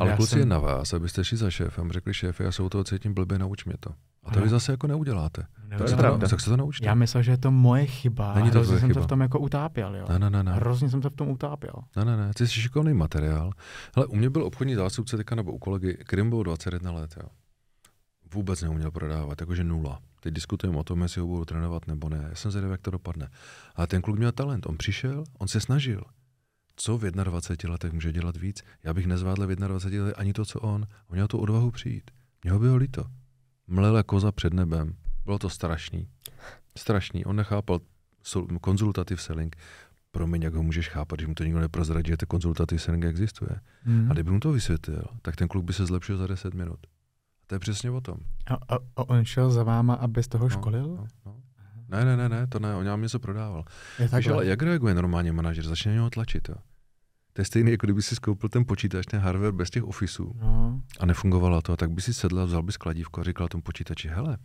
Ale 0.00 0.16
kluci 0.16 0.30
jsem... 0.30 0.38
je 0.38 0.46
na 0.46 0.58
vás, 0.58 0.94
abyste 0.94 1.24
šli 1.24 1.36
za 1.36 1.50
šéfem, 1.50 1.92
řekli 1.92 2.14
šéfe, 2.14 2.44
já 2.44 2.52
se 2.52 2.62
u 2.62 2.68
toho 2.68 2.84
cítím 2.84 3.14
blbě, 3.14 3.38
nauč 3.38 3.64
mě 3.64 3.74
to. 3.80 3.90
A 4.24 4.30
to 4.30 4.40
vy 4.40 4.48
zase 4.48 4.72
jako 4.72 4.86
neuděláte. 4.86 5.46
Ne, 5.68 5.78
Tak 5.78 5.80
je 5.80 5.88
se, 5.88 5.96
to, 5.96 6.02
pravda. 6.02 6.28
tak 6.28 6.40
se 6.40 6.50
to 6.50 6.56
naučte. 6.56 6.86
Já 6.86 6.94
myslel, 6.94 7.22
že 7.22 7.30
je 7.30 7.38
to 7.38 7.50
moje 7.50 7.86
chyba. 7.86 8.34
Není 8.34 8.48
a 8.48 8.50
to 8.52 8.58
hrozně 8.58 8.78
jsem 8.78 8.88
se 8.88 8.94
chyba. 8.94 9.04
v 9.04 9.08
tom 9.08 9.20
jako 9.20 9.38
utápěl, 9.38 9.96
jo. 9.96 10.06
Ne, 10.08 10.18
ne, 10.18 10.30
ne, 10.30 10.42
ne. 10.42 10.52
Hrozně 10.52 10.90
jsem 10.90 11.02
se 11.02 11.10
v 11.10 11.14
tom 11.14 11.28
utápěl. 11.28 11.72
Ne, 11.96 12.04
ne, 12.04 12.16
ne, 12.16 12.30
ty 12.34 12.46
jsi 12.46 12.52
šikovný 12.52 12.94
materiál. 12.94 13.52
Ale 13.94 14.06
u 14.06 14.16
mě 14.16 14.30
byl 14.30 14.44
obchodní 14.44 14.74
zástupce 14.74 15.16
teďka 15.16 15.34
nebo 15.34 15.52
u 15.52 15.58
kolegy, 15.58 15.98
kterým 16.04 16.28
bylo 16.30 16.42
21 16.42 16.92
let, 16.92 17.14
jo. 17.22 17.28
Vůbec 18.34 18.62
neuměl 18.62 18.90
prodávat, 18.90 19.40
jakože 19.40 19.64
nula. 19.64 20.00
Teď 20.20 20.34
diskutujeme 20.34 20.78
o 20.78 20.84
tom, 20.84 21.02
jestli 21.02 21.20
ho 21.20 21.26
budu 21.26 21.44
trénovat 21.44 21.86
nebo 21.86 22.08
ne. 22.08 22.26
Já 22.28 22.34
jsem 22.34 22.50
zvědavý, 22.50 22.72
jak 22.72 22.80
to 22.80 22.90
dopadne. 22.90 23.28
Ale 23.74 23.86
ten 23.86 24.02
kluk 24.02 24.18
měl 24.18 24.32
talent, 24.32 24.66
on 24.66 24.76
přišel, 24.76 25.24
on 25.38 25.48
se 25.48 25.60
snažil. 25.60 26.02
Co 26.82 26.98
v 26.98 27.10
21 27.10 27.72
letech 27.72 27.92
může 27.92 28.12
dělat 28.12 28.36
víc? 28.36 28.62
Já 28.84 28.94
bych 28.94 29.06
nezvládl 29.06 29.46
v 29.46 29.56
21 29.56 30.04
letech 30.04 30.20
ani 30.20 30.32
to, 30.32 30.44
co 30.44 30.60
on. 30.60 30.86
On 31.08 31.14
měl 31.14 31.28
tu 31.28 31.38
odvahu 31.38 31.70
přijít. 31.70 32.10
Mě 32.42 32.52
ho 32.52 32.58
bylo 32.58 32.76
líto. 32.76 33.04
Mlela 33.66 34.02
koza 34.02 34.32
před 34.32 34.54
nebem. 34.54 34.94
Bylo 35.24 35.38
to 35.38 35.50
strašný. 35.50 36.08
Strašný. 36.78 37.24
On 37.24 37.36
nechápal 37.36 37.80
konzultativ 38.60 39.22
selling. 39.22 39.56
Promiň, 40.10 40.42
jak 40.42 40.54
ho 40.54 40.62
můžeš 40.62 40.88
chápat, 40.88 41.16
když 41.16 41.28
mu 41.28 41.34
to 41.34 41.44
nikdo 41.44 41.60
neprozradí, 41.60 42.08
že 42.08 42.16
ten 42.16 42.26
konzultativ 42.26 42.82
selling 42.82 43.04
existuje. 43.04 43.60
Hmm. 43.82 44.10
A 44.10 44.14
kdyby 44.14 44.30
mu 44.30 44.40
to 44.40 44.52
vysvětlil, 44.52 45.04
tak 45.22 45.36
ten 45.36 45.48
kluk 45.48 45.64
by 45.64 45.72
se 45.72 45.86
zlepšil 45.86 46.16
za 46.16 46.26
10 46.26 46.54
minut. 46.54 46.78
A 47.42 47.46
to 47.46 47.54
je 47.54 47.58
přesně 47.58 47.90
o 47.90 48.00
tom. 48.00 48.16
A, 48.46 48.74
a, 48.74 48.78
a 48.96 49.08
on 49.08 49.24
šel 49.24 49.50
za 49.50 49.62
váma, 49.62 49.94
aby 49.94 50.22
z 50.22 50.28
toho 50.28 50.48
školil? 50.48 50.88
No, 50.88 51.06
no. 51.26 51.36
Ne, 51.88 52.04
ne, 52.04 52.16
ne, 52.16 52.28
ne, 52.28 52.46
to 52.46 52.58
ne, 52.58 52.74
on 52.74 52.86
nám 52.86 53.02
něco 53.02 53.18
prodával. 53.18 53.64
Je 53.98 54.08
Víš, 54.16 54.26
ale 54.26 54.46
jak 54.46 54.62
reaguje 54.62 54.94
normálně 54.94 55.32
manažer? 55.32 55.64
Začne 55.64 55.90
na 55.90 55.94
něho 55.94 56.10
tlačit, 56.10 56.48
jo. 56.48 56.54
To 57.40 57.42
je 57.42 57.46
stejné, 57.46 57.70
jako 57.70 57.86
kdyby 57.86 58.02
si 58.02 58.14
skoupil 58.14 58.48
ten 58.48 58.64
počítač, 58.64 59.06
ten 59.06 59.20
hardware 59.20 59.52
bez 59.52 59.70
těch 59.70 59.84
officeů 59.84 60.32
No, 60.42 60.82
a 60.98 61.06
nefungovalo 61.06 61.62
to, 61.62 61.76
tak 61.76 61.90
by 61.90 62.02
si 62.02 62.14
sedla, 62.14 62.44
vzal 62.44 62.62
bys 62.62 62.76
kladívko 62.76 63.20
a 63.20 63.24
říkal 63.24 63.48
tomu 63.48 63.62
počítači, 63.62 64.08
hele, 64.08 64.38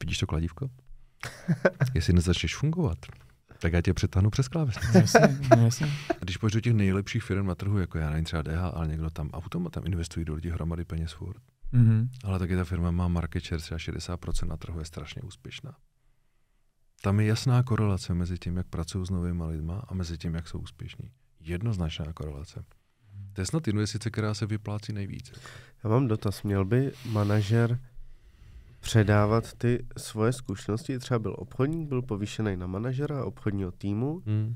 vidíš 0.00 0.18
to 0.18 0.26
kladívko? 0.26 0.68
Jestli 1.94 2.12
nezačneš 2.12 2.56
fungovat, 2.56 2.98
tak 3.58 3.72
já 3.72 3.80
tě 3.82 3.94
přetáhnu 3.94 4.30
přes 4.30 4.48
klávesnici. 4.48 5.18
no, 5.56 5.68
no, 5.80 5.88
když 6.20 6.36
půjdeš 6.36 6.52
do 6.52 6.60
těch 6.60 6.72
nejlepších 6.72 7.22
firm 7.22 7.46
na 7.46 7.54
trhu, 7.54 7.78
jako 7.78 7.98
já 7.98 8.10
nevím, 8.10 8.24
třeba 8.24 8.42
DHL, 8.42 8.86
někdo 8.86 9.10
tam 9.10 9.30
automatem 9.30 9.82
investují 9.86 10.24
do 10.24 10.34
lidí 10.34 10.50
hromady 10.50 10.84
peněz 10.84 11.12
furt. 11.12 11.42
Mhm. 11.72 12.08
Ale 12.24 12.38
taky 12.38 12.56
ta 12.56 12.64
firma 12.64 12.90
má 12.90 13.08
market 13.08 13.44
share 13.44 13.62
třeba 13.62 13.78
60% 13.78 14.46
na 14.46 14.56
trhu, 14.56 14.78
je 14.78 14.84
strašně 14.84 15.22
úspěšná. 15.22 15.76
Tam 17.00 17.20
je 17.20 17.26
jasná 17.26 17.62
korelace 17.62 18.14
mezi 18.14 18.38
tím, 18.38 18.56
jak 18.56 18.66
pracují 18.66 19.06
s 19.06 19.10
novými 19.10 19.44
lidma 19.44 19.82
a 19.88 19.94
mezi 19.94 20.18
tím, 20.18 20.34
jak 20.34 20.48
jsou 20.48 20.58
úspěšní. 20.58 21.10
Jednoznačná 21.42 22.12
korelace. 22.12 22.64
To 23.32 23.40
je 23.40 23.46
snad 23.46 23.68
investice, 23.68 24.10
která 24.10 24.34
se 24.34 24.46
vyplácí 24.46 24.92
nejvíc. 24.92 25.32
Já 25.84 25.90
mám 25.90 26.08
dotaz. 26.08 26.42
Měl 26.42 26.64
by 26.64 26.92
manažer 27.10 27.80
předávat 28.80 29.52
ty 29.52 29.86
svoje 29.96 30.32
zkušenosti? 30.32 30.98
Třeba 30.98 31.18
byl 31.18 31.34
obchodník, 31.38 31.88
byl 31.88 32.02
povýšený 32.02 32.56
na 32.56 32.66
manažera 32.66 33.24
obchodního 33.24 33.72
týmu, 33.72 34.22
Hmm. 34.26 34.54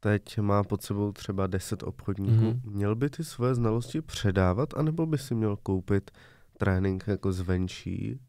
teď 0.00 0.38
má 0.38 0.62
pod 0.64 0.82
sebou 0.82 1.12
třeba 1.12 1.46
10 1.46 1.82
obchodníků. 1.82 2.44
Mhm. 2.44 2.60
Měl 2.64 2.96
by 2.96 3.10
ty 3.10 3.24
svoje 3.24 3.54
znalosti 3.54 4.00
předávat, 4.00 4.74
anebo 4.74 5.06
by 5.06 5.18
si 5.18 5.34
měl 5.34 5.56
koupit 5.56 6.10
trénink 6.58 7.04
jako 7.06 7.32
zvenčí 7.32 8.20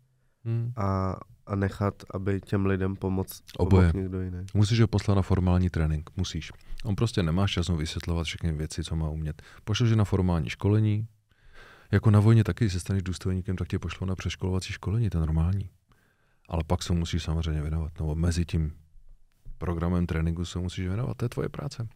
Hmm. 0.45 0.73
a, 0.75 1.15
a 1.49 1.55
nechat, 1.55 2.03
aby 2.13 2.41
těm 2.41 2.65
lidem 2.65 2.95
pomoct 2.95 3.43
Oboje. 3.57 3.91
někdo 3.95 4.21
jiný? 4.21 4.45
Musíš 4.53 4.81
ho 4.81 4.87
poslat 4.87 5.15
na 5.15 5.21
formální 5.21 5.69
trénink. 5.69 6.09
Musíš. 6.15 6.51
On 6.83 6.95
prostě 6.95 7.23
nemá 7.23 7.47
čas 7.47 7.69
mu 7.69 7.77
vysvětlovat 7.77 8.23
všechny 8.23 8.51
věci, 8.51 8.83
co 8.83 8.95
má 8.95 9.09
umět. 9.09 9.41
Pošleš 9.63 9.91
na 9.91 10.03
formální 10.03 10.49
školení. 10.49 11.07
Jako 11.91 12.11
na 12.11 12.19
vojně 12.19 12.43
taky, 12.43 12.69
se 12.69 12.79
staneš 12.79 13.03
důstojníkem, 13.03 13.55
tak 13.55 13.67
tě 13.67 13.79
pošlo 13.79 14.07
na 14.07 14.15
přeškolovací 14.15 14.73
školení, 14.73 15.09
to 15.09 15.17
je 15.17 15.19
normální. 15.19 15.69
Ale 16.49 16.63
pak 16.67 16.83
se 16.83 16.93
musíš 16.93 17.23
samozřejmě 17.23 17.61
věnovat. 17.61 17.99
Nebo 17.99 18.15
mezi 18.15 18.45
tím 18.45 18.73
programem 19.57 20.05
tréninku 20.05 20.45
se 20.45 20.59
musíš 20.59 20.87
věnovat. 20.87 21.17
To 21.17 21.25
je 21.25 21.29
tvoje 21.29 21.49
práce. 21.49 21.87